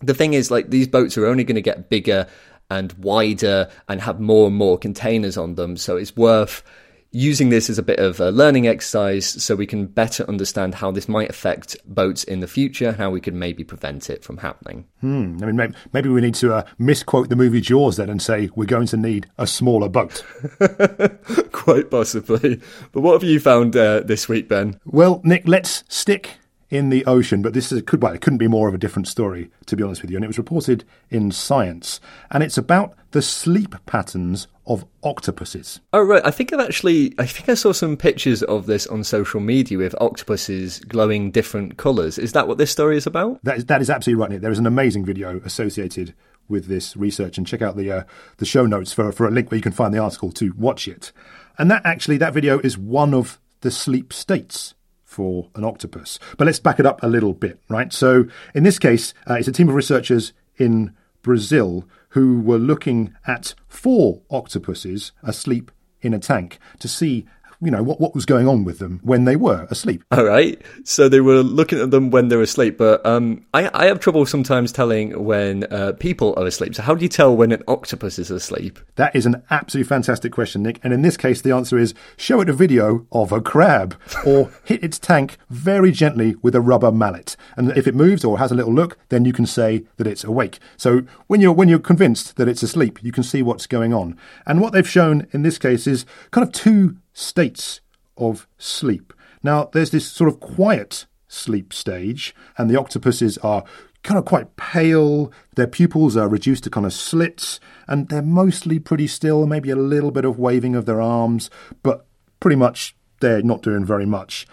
the 0.00 0.14
thing 0.14 0.32
is, 0.32 0.50
like, 0.50 0.70
these 0.70 0.88
boats 0.88 1.18
are 1.18 1.26
only 1.26 1.44
going 1.44 1.56
to 1.56 1.60
get 1.60 1.90
bigger 1.90 2.26
and 2.70 2.94
wider 2.94 3.68
and 3.90 4.00
have 4.00 4.20
more 4.20 4.46
and 4.46 4.56
more 4.56 4.78
containers 4.78 5.36
on 5.36 5.56
them. 5.56 5.76
So 5.76 5.98
it's 5.98 6.16
worth 6.16 6.62
using 7.10 7.48
this 7.48 7.70
as 7.70 7.78
a 7.78 7.82
bit 7.82 7.98
of 7.98 8.20
a 8.20 8.30
learning 8.30 8.66
exercise 8.66 9.26
so 9.26 9.54
we 9.54 9.66
can 9.66 9.86
better 9.86 10.28
understand 10.28 10.74
how 10.74 10.90
this 10.90 11.08
might 11.08 11.30
affect 11.30 11.76
boats 11.86 12.24
in 12.24 12.40
the 12.40 12.46
future, 12.46 12.92
how 12.92 13.10
we 13.10 13.20
could 13.20 13.34
maybe 13.34 13.64
prevent 13.64 14.10
it 14.10 14.22
from 14.22 14.38
happening. 14.38 14.86
Hmm. 15.00 15.38
I 15.42 15.46
mean, 15.46 15.56
maybe, 15.56 15.74
maybe 15.92 16.08
we 16.08 16.20
need 16.20 16.34
to 16.36 16.54
uh, 16.54 16.62
misquote 16.78 17.28
the 17.28 17.36
movie 17.36 17.60
Jaws 17.60 17.96
then 17.96 18.10
and 18.10 18.20
say 18.20 18.50
we're 18.54 18.66
going 18.66 18.86
to 18.88 18.96
need 18.96 19.28
a 19.38 19.46
smaller 19.46 19.88
boat. 19.88 20.24
Quite 21.52 21.90
possibly. 21.90 22.60
But 22.92 23.00
what 23.00 23.14
have 23.14 23.28
you 23.28 23.40
found 23.40 23.76
uh, 23.76 24.00
this 24.00 24.28
week, 24.28 24.48
Ben? 24.48 24.80
Well, 24.84 25.20
Nick, 25.24 25.48
let's 25.48 25.84
stick 25.88 26.38
in 26.68 26.90
the 26.90 27.04
ocean, 27.06 27.42
but 27.42 27.54
this 27.54 27.70
is, 27.70 27.82
could 27.82 28.02
well, 28.02 28.12
it 28.12 28.20
couldn't 28.20 28.38
be 28.38 28.48
more 28.48 28.68
of 28.68 28.74
a 28.74 28.78
different 28.78 29.06
story, 29.06 29.50
to 29.66 29.76
be 29.76 29.82
honest 29.82 30.02
with 30.02 30.10
you. 30.10 30.16
And 30.16 30.24
it 30.24 30.28
was 30.28 30.38
reported 30.38 30.84
in 31.10 31.30
Science, 31.30 32.00
and 32.30 32.42
it's 32.42 32.58
about 32.58 32.94
the 33.16 33.22
sleep 33.22 33.74
patterns 33.86 34.46
of 34.66 34.84
octopuses. 35.02 35.80
Oh 35.94 36.02
right, 36.02 36.20
I 36.22 36.30
think 36.30 36.52
I've 36.52 36.60
actually, 36.60 37.14
I 37.18 37.24
think 37.24 37.48
I 37.48 37.54
saw 37.54 37.72
some 37.72 37.96
pictures 37.96 38.42
of 38.42 38.66
this 38.66 38.86
on 38.86 39.04
social 39.04 39.40
media 39.40 39.78
with 39.78 39.94
octopuses 40.02 40.80
glowing 40.80 41.30
different 41.30 41.78
colours. 41.78 42.18
Is 42.18 42.32
that 42.32 42.46
what 42.46 42.58
this 42.58 42.70
story 42.70 42.98
is 42.98 43.06
about? 43.06 43.42
That 43.42 43.56
is, 43.56 43.64
that 43.64 43.80
is 43.80 43.88
absolutely 43.88 44.20
right. 44.20 44.30
Nick. 44.32 44.42
There 44.42 44.50
is 44.50 44.58
an 44.58 44.66
amazing 44.66 45.06
video 45.06 45.40
associated 45.46 46.12
with 46.46 46.66
this 46.66 46.94
research, 46.94 47.38
and 47.38 47.46
check 47.46 47.62
out 47.62 47.78
the 47.78 47.90
uh, 47.90 48.04
the 48.36 48.44
show 48.44 48.66
notes 48.66 48.92
for 48.92 49.10
for 49.12 49.26
a 49.26 49.30
link 49.30 49.50
where 49.50 49.56
you 49.56 49.62
can 49.62 49.72
find 49.72 49.94
the 49.94 49.98
article 49.98 50.30
to 50.32 50.52
watch 50.58 50.86
it. 50.86 51.10
And 51.56 51.70
that 51.70 51.80
actually, 51.86 52.18
that 52.18 52.34
video 52.34 52.58
is 52.58 52.76
one 52.76 53.14
of 53.14 53.40
the 53.62 53.70
sleep 53.70 54.12
states 54.12 54.74
for 55.04 55.48
an 55.54 55.64
octopus. 55.64 56.18
But 56.36 56.44
let's 56.48 56.60
back 56.60 56.78
it 56.78 56.84
up 56.84 57.02
a 57.02 57.08
little 57.08 57.32
bit, 57.32 57.62
right? 57.70 57.90
So 57.94 58.26
in 58.54 58.62
this 58.62 58.78
case, 58.78 59.14
uh, 59.26 59.36
it's 59.36 59.48
a 59.48 59.52
team 59.52 59.70
of 59.70 59.74
researchers 59.74 60.34
in 60.58 60.94
Brazil 61.22 61.88
who 62.16 62.40
were 62.40 62.56
looking 62.56 63.12
at 63.26 63.54
four 63.68 64.22
octopuses 64.30 65.12
asleep 65.22 65.70
in 66.00 66.14
a 66.14 66.18
tank 66.18 66.58
to 66.78 66.88
see 66.88 67.26
you 67.60 67.70
know 67.70 67.82
what 67.82 68.00
what 68.00 68.14
was 68.14 68.26
going 68.26 68.46
on 68.48 68.64
with 68.64 68.78
them 68.78 69.00
when 69.02 69.24
they 69.24 69.36
were 69.36 69.66
asleep. 69.70 70.04
All 70.10 70.24
right, 70.24 70.60
so 70.84 71.08
they 71.08 71.20
were 71.20 71.42
looking 71.42 71.80
at 71.80 71.90
them 71.90 72.10
when 72.10 72.28
they 72.28 72.36
were 72.36 72.42
asleep, 72.42 72.78
but 72.78 73.04
um, 73.06 73.44
I 73.54 73.70
I 73.72 73.86
have 73.86 74.00
trouble 74.00 74.26
sometimes 74.26 74.72
telling 74.72 75.24
when 75.24 75.64
uh, 75.64 75.92
people 75.98 76.34
are 76.36 76.46
asleep. 76.46 76.74
So 76.74 76.82
how 76.82 76.94
do 76.94 77.02
you 77.02 77.08
tell 77.08 77.36
when 77.36 77.52
an 77.52 77.62
octopus 77.68 78.18
is 78.18 78.30
asleep? 78.30 78.78
That 78.96 79.14
is 79.14 79.26
an 79.26 79.42
absolutely 79.50 79.88
fantastic 79.88 80.32
question, 80.32 80.62
Nick. 80.62 80.80
And 80.82 80.92
in 80.92 81.02
this 81.02 81.16
case, 81.16 81.40
the 81.40 81.52
answer 81.52 81.78
is 81.78 81.94
show 82.16 82.40
it 82.40 82.48
a 82.48 82.52
video 82.52 83.06
of 83.12 83.32
a 83.32 83.40
crab 83.40 83.96
or 84.24 84.50
hit 84.64 84.84
its 84.84 84.98
tank 84.98 85.38
very 85.48 85.92
gently 85.92 86.34
with 86.42 86.54
a 86.54 86.60
rubber 86.60 86.92
mallet, 86.92 87.36
and 87.56 87.76
if 87.76 87.86
it 87.86 87.94
moves 87.94 88.24
or 88.24 88.38
has 88.38 88.52
a 88.52 88.54
little 88.54 88.74
look, 88.74 88.98
then 89.08 89.24
you 89.24 89.32
can 89.32 89.46
say 89.46 89.84
that 89.96 90.06
it's 90.06 90.24
awake. 90.24 90.58
So 90.76 91.02
when 91.26 91.40
you're 91.40 91.52
when 91.52 91.68
you're 91.68 91.78
convinced 91.78 92.36
that 92.36 92.48
it's 92.48 92.62
asleep, 92.62 93.02
you 93.02 93.12
can 93.12 93.22
see 93.22 93.42
what's 93.42 93.66
going 93.66 93.94
on. 93.94 94.18
And 94.46 94.60
what 94.60 94.72
they've 94.72 94.88
shown 94.88 95.26
in 95.32 95.42
this 95.42 95.58
case 95.58 95.86
is 95.86 96.04
kind 96.30 96.46
of 96.46 96.52
two 96.52 96.96
states 97.16 97.80
of 98.18 98.46
sleep. 98.58 99.12
Now, 99.42 99.70
there's 99.72 99.90
this 99.90 100.06
sort 100.06 100.28
of 100.28 100.38
quiet 100.38 101.06
sleep 101.28 101.72
stage, 101.72 102.34
and 102.58 102.68
the 102.68 102.78
octopuses 102.78 103.38
are 103.38 103.64
kind 104.02 104.18
of 104.18 104.26
quite 104.26 104.54
pale. 104.56 105.32
Their 105.54 105.66
pupils 105.66 106.16
are 106.16 106.28
reduced 106.28 106.64
to 106.64 106.70
kind 106.70 106.84
of 106.84 106.92
slits, 106.92 107.58
and 107.88 108.08
they're 108.08 108.22
mostly 108.22 108.78
pretty 108.78 109.06
still, 109.06 109.46
maybe 109.46 109.70
a 109.70 109.76
little 109.76 110.10
bit 110.10 110.26
of 110.26 110.38
waving 110.38 110.76
of 110.76 110.84
their 110.84 111.00
arms, 111.00 111.48
but 111.82 112.06
pretty 112.38 112.56
much 112.56 112.94
they're 113.20 113.42
not 113.42 113.62
doing 113.62 113.84
very 113.84 114.06
much. 114.06 114.46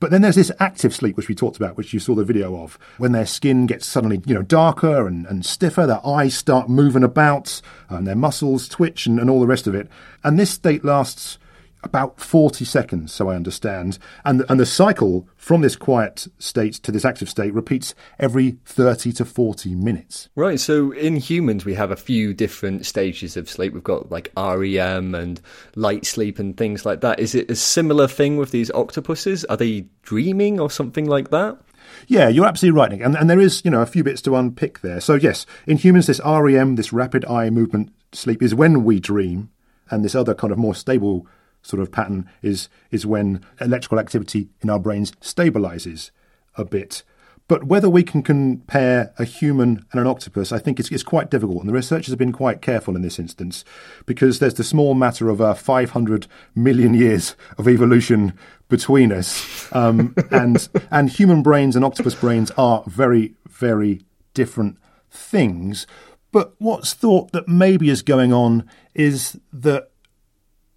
But 0.00 0.10
then 0.10 0.22
there's 0.22 0.36
this 0.36 0.52
active 0.58 0.94
sleep, 0.94 1.16
which 1.16 1.28
we 1.28 1.34
talked 1.34 1.56
about, 1.56 1.76
which 1.76 1.92
you 1.92 2.00
saw 2.00 2.14
the 2.14 2.24
video 2.24 2.56
of, 2.62 2.78
when 2.96 3.12
their 3.12 3.26
skin 3.26 3.66
gets 3.66 3.86
suddenly, 3.86 4.22
you 4.26 4.34
know, 4.34 4.42
darker 4.42 5.06
and, 5.06 5.26
and 5.26 5.44
stiffer, 5.44 5.86
their 5.86 6.06
eyes 6.06 6.34
start 6.34 6.68
moving 6.68 7.04
about, 7.04 7.60
and 7.90 8.06
their 8.06 8.16
muscles 8.16 8.68
twitch 8.68 9.06
and, 9.06 9.18
and 9.20 9.28
all 9.28 9.40
the 9.40 9.46
rest 9.46 9.66
of 9.66 9.74
it. 9.74 9.88
And 10.24 10.38
this 10.38 10.50
state 10.50 10.84
lasts 10.84 11.38
about 11.86 12.20
40 12.20 12.64
seconds, 12.64 13.12
so 13.12 13.30
I 13.30 13.36
understand. 13.36 13.98
And, 14.24 14.44
and 14.48 14.60
the 14.60 14.66
cycle 14.66 15.26
from 15.36 15.62
this 15.62 15.76
quiet 15.76 16.26
state 16.38 16.74
to 16.74 16.92
this 16.92 17.04
active 17.04 17.30
state 17.30 17.54
repeats 17.54 17.94
every 18.18 18.58
30 18.66 19.12
to 19.12 19.24
40 19.24 19.74
minutes. 19.74 20.28
Right, 20.34 20.60
so 20.60 20.92
in 20.92 21.16
humans, 21.16 21.64
we 21.64 21.74
have 21.74 21.90
a 21.90 21.96
few 21.96 22.34
different 22.34 22.84
stages 22.84 23.36
of 23.36 23.48
sleep. 23.48 23.72
We've 23.72 23.82
got 23.82 24.10
like 24.10 24.32
REM 24.36 25.14
and 25.14 25.40
light 25.74 26.04
sleep 26.04 26.38
and 26.38 26.56
things 26.56 26.84
like 26.84 27.00
that. 27.00 27.18
Is 27.18 27.34
it 27.34 27.50
a 27.50 27.56
similar 27.56 28.08
thing 28.08 28.36
with 28.36 28.50
these 28.50 28.70
octopuses? 28.72 29.44
Are 29.46 29.56
they 29.56 29.86
dreaming 30.02 30.60
or 30.60 30.70
something 30.70 31.06
like 31.06 31.30
that? 31.30 31.58
Yeah, 32.06 32.28
you're 32.28 32.46
absolutely 32.46 32.78
right, 32.78 32.90
Nick. 32.90 33.00
And, 33.00 33.16
and 33.16 33.30
there 33.30 33.40
is, 33.40 33.62
you 33.64 33.70
know, 33.70 33.80
a 33.80 33.86
few 33.86 34.04
bits 34.04 34.22
to 34.22 34.36
unpick 34.36 34.80
there. 34.80 35.00
So, 35.00 35.14
yes, 35.14 35.46
in 35.66 35.76
humans, 35.76 36.06
this 36.06 36.20
REM, 36.24 36.76
this 36.76 36.92
rapid 36.92 37.24
eye 37.24 37.50
movement 37.50 37.92
sleep, 38.12 38.42
is 38.42 38.54
when 38.54 38.84
we 38.84 39.00
dream. 39.00 39.50
And 39.88 40.04
this 40.04 40.16
other 40.16 40.34
kind 40.34 40.52
of 40.52 40.58
more 40.58 40.74
stable 40.74 41.28
sort 41.66 41.82
of 41.82 41.90
pattern 41.90 42.28
is 42.42 42.68
is 42.90 43.04
when 43.04 43.44
electrical 43.60 43.98
activity 43.98 44.48
in 44.60 44.70
our 44.70 44.78
brains 44.78 45.12
stabilizes 45.20 46.10
a 46.56 46.64
bit. 46.64 47.02
But 47.48 47.64
whether 47.64 47.88
we 47.88 48.02
can 48.02 48.22
compare 48.24 49.12
a 49.18 49.24
human 49.24 49.86
and 49.92 50.00
an 50.00 50.06
octopus, 50.06 50.50
I 50.50 50.58
think 50.58 50.80
it's, 50.80 50.90
it's 50.90 51.04
quite 51.04 51.30
difficult. 51.30 51.60
And 51.60 51.68
the 51.68 51.74
researchers 51.74 52.08
have 52.08 52.18
been 52.18 52.32
quite 52.32 52.60
careful 52.60 52.96
in 52.96 53.02
this 53.02 53.20
instance 53.20 53.64
because 54.04 54.40
there's 54.40 54.54
the 54.54 54.64
small 54.64 54.94
matter 54.94 55.28
of 55.28 55.40
uh, 55.40 55.54
500 55.54 56.26
million 56.56 56.92
years 56.92 57.36
of 57.56 57.68
evolution 57.68 58.32
between 58.68 59.12
us. 59.12 59.72
Um, 59.72 60.16
and, 60.32 60.68
and 60.90 61.08
human 61.08 61.44
brains 61.44 61.76
and 61.76 61.84
octopus 61.84 62.16
brains 62.16 62.50
are 62.58 62.82
very, 62.88 63.34
very 63.48 64.02
different 64.34 64.76
things. 65.08 65.86
But 66.32 66.54
what's 66.58 66.94
thought 66.94 67.30
that 67.30 67.46
maybe 67.46 67.90
is 67.90 68.02
going 68.02 68.32
on 68.32 68.68
is 68.92 69.38
that 69.52 69.90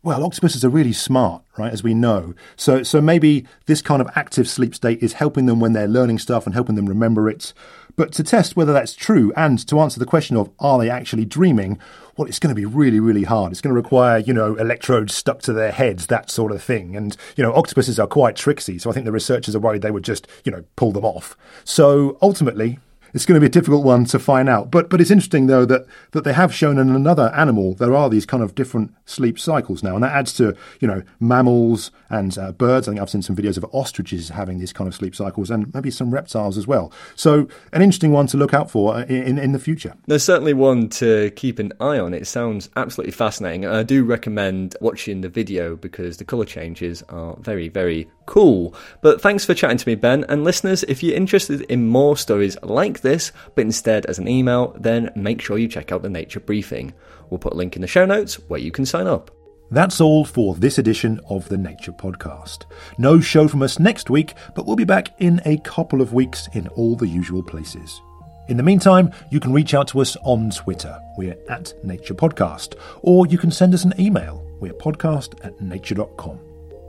well, 0.02 0.24
octopuses 0.24 0.64
are 0.64 0.70
really 0.70 0.94
smart, 0.94 1.44
right? 1.58 1.74
As 1.74 1.84
we 1.84 1.94
know. 1.94 2.34
So, 2.56 2.84
so 2.84 3.02
maybe 3.02 3.46
this 3.66 3.82
kind 3.82 4.02
of 4.02 4.10
active 4.16 4.48
sleep 4.48 4.74
state 4.74 5.04
is 5.04 5.14
helping 5.14 5.46
them 5.46 5.60
when 5.60 5.74
they're 5.74 5.88
learning 5.88 6.20
stuff 6.20 6.46
and 6.46 6.54
helping 6.54 6.76
them 6.76 6.86
remember 6.86 7.30
it. 7.30 7.54
But 7.98 8.14
to 8.14 8.24
test 8.24 8.56
whether 8.56 8.72
that's 8.72 8.96
true 8.96 9.34
and 9.36 9.66
to 9.68 9.80
answer 9.82 10.00
the 10.00 10.06
question 10.06 10.38
of 10.38 10.50
are 10.58 10.80
they 10.80 10.90
actually 10.90 11.26
dreaming, 11.26 11.80
well, 12.16 12.30
it's 12.30 12.40
going 12.40 12.56
to 12.56 12.60
be 12.60 12.66
really, 12.66 13.02
really 13.02 13.24
hard. 13.24 13.52
It's 13.52 13.60
going 13.60 13.76
to 13.76 13.82
require, 13.82 14.20
you 14.20 14.34
know, 14.34 14.56
electrodes 14.56 15.14
stuck 15.14 15.42
to 15.44 15.54
their 15.54 15.74
heads, 15.74 16.08
that 16.08 16.32
sort 16.32 16.54
of 16.54 16.64
thing. 16.64 16.96
And, 16.96 17.18
you 17.36 17.44
know, 17.44 17.54
octopuses 17.54 18.00
are 18.00 18.08
quite 18.08 18.38
tricksy. 18.38 18.80
So 18.80 18.90
I 18.90 18.94
think 18.94 19.06
the 19.06 19.12
researchers 19.12 19.54
are 19.54 19.60
worried 19.60 19.82
they 19.82 19.92
would 19.92 20.06
just, 20.06 20.28
you 20.46 20.52
know, 20.52 20.64
pull 20.78 20.94
them 20.94 21.04
off. 21.04 21.36
So 21.66 22.18
ultimately, 22.22 22.80
it's 23.13 23.26
going 23.26 23.36
to 23.36 23.39
be 23.39 23.48
a 23.48 23.50
difficult 23.50 23.84
one 23.84 24.06
to 24.06 24.19
find 24.19 24.50
out. 24.50 24.72
But 24.72 24.89
but 24.89 25.02
it's 25.02 25.12
interesting 25.12 25.48
though 25.48 25.65
that 25.65 25.86
that 26.12 26.24
they 26.24 26.34
have 26.34 26.54
shown 26.54 26.78
in 26.78 26.89
another 26.89 27.32
animal 27.36 27.74
there 27.76 27.95
are 27.95 28.10
these 28.10 28.26
kind 28.26 28.43
of 28.43 28.56
different 28.56 28.93
sleep 29.06 29.39
cycles 29.39 29.84
now, 29.84 29.95
and 29.95 30.04
that 30.04 30.13
adds 30.13 30.34
to 30.34 30.56
you 30.80 30.88
know 30.88 31.04
mammals 31.19 31.91
and 32.10 32.38
uh, 32.38 32.52
birds. 32.52 32.88
I 32.88 32.91
think 32.91 33.02
I've 33.02 33.10
seen 33.10 33.22
some 33.22 33.36
videos 33.36 33.58
of 33.58 33.65
ostriches 33.72 34.30
having 34.30 34.60
these 34.60 34.74
kind 34.74 34.88
of 34.88 34.95
sleep 34.95 35.15
cycles, 35.15 35.50
and 35.50 35.74
maybe 35.74 35.91
some 35.91 36.12
reptiles 36.12 36.58
as 36.58 36.67
well. 36.67 36.91
So 37.15 37.48
an 37.74 37.82
interesting 37.82 38.12
one 38.12 38.28
to 38.28 38.38
look 38.38 38.54
out 38.54 38.69
for 38.69 38.95
uh, 38.95 39.06
in 39.06 39.38
in 39.38 39.52
the 39.52 39.60
future. 39.60 39.95
There's 40.08 40.24
certainly 40.24 40.54
one 40.54 40.89
to 40.89 41.32
keep 41.32 41.60
an 41.60 41.74
eye 41.80 42.00
on. 42.00 42.13
It 42.13 42.28
sounds 42.28 42.69
absolutely 42.76 43.12
fascinating. 43.12 43.65
and 43.65 43.76
I 43.76 43.84
do 43.84 44.04
recommend 44.04 44.76
watching 44.82 45.22
the 45.22 45.30
video 45.30 45.76
because 45.76 46.17
the 46.17 46.26
colour 46.26 46.45
changes 46.45 47.04
are 47.10 47.36
very 47.39 47.69
very 47.69 48.10
cool. 48.30 48.76
But 49.02 49.19
thanks 49.22 49.43
for 49.43 49.56
chatting 49.56 49.78
to 49.78 49.88
me, 49.88 49.95
Ben. 49.95 50.24
And 50.30 50.43
listeners, 50.43 50.84
if 50.84 51.02
you're 51.02 51.15
interested 51.15 51.62
in 51.62 51.88
more 51.88 52.15
stories 52.15 52.56
like 53.00 53.14
this, 53.14 53.32
but 53.56 53.62
instead 53.62 54.06
as 54.06 54.20
an 54.20 54.28
email, 54.28 54.76
then 54.80 55.12
make 55.16 55.42
sure 55.42 55.58
you 55.58 55.68
check 55.68 55.92
out 55.92 56.02
the 56.02 56.10
Nature 56.10 56.40
Briefing. 56.40 56.94
We'll 57.30 57.40
put 57.40 57.54
a 57.54 57.58
link 57.58 57.76
in 57.76 57.82
the 57.82 57.88
show 57.88 58.06
notes 58.06 58.36
where 58.50 58.60
you 58.60 58.72
can 58.72 58.86
sign 58.86 59.08
up. 59.08 59.32
That's 59.72 60.02
all 60.02 60.26
for 60.26 60.56
this 60.56 60.80
edition 60.80 61.20
of 61.30 61.48
the 61.48 61.58
Nature 61.58 61.92
Podcast. 61.92 62.66
No 62.98 63.20
show 63.20 63.48
from 63.48 63.62
us 63.62 63.80
next 63.80 64.10
week, 64.10 64.34
but 64.56 64.66
we'll 64.66 64.76
be 64.76 64.84
back 64.84 65.10
in 65.20 65.42
a 65.46 65.58
couple 65.58 66.02
of 66.02 66.14
weeks 66.14 66.48
in 66.54 66.68
all 66.70 66.96
the 66.96 67.08
usual 67.08 67.44
places. 67.44 68.02
In 68.48 68.58
the 68.58 68.64
meantime, 68.64 69.12
you 69.30 69.40
can 69.40 69.54
reach 69.54 69.76
out 69.76 69.88
to 69.90 70.02
us 70.02 70.18
on 70.24 70.50
Twitter. 70.50 71.00
We're 71.18 71.38
at 71.50 71.74
Nature 71.84 72.16
Podcast. 72.16 72.74
Or 73.04 73.28
you 73.28 73.38
can 73.38 73.52
send 73.52 73.76
us 73.76 73.84
an 73.84 73.94
email. 74.00 74.44
We're 74.60 74.74
podcast 74.74 75.46
at 75.46 75.62
nature.com. 75.62 76.40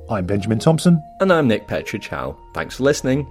I'm 0.09 0.25
Benjamin 0.25 0.59
Thompson. 0.59 1.03
And 1.21 1.31
I'm 1.31 1.47
Nick 1.49 1.69
Petrić 1.69 2.09
Howe. 2.09 2.37
Thanks 2.55 2.79
for 2.79 2.85
listening. 2.85 3.31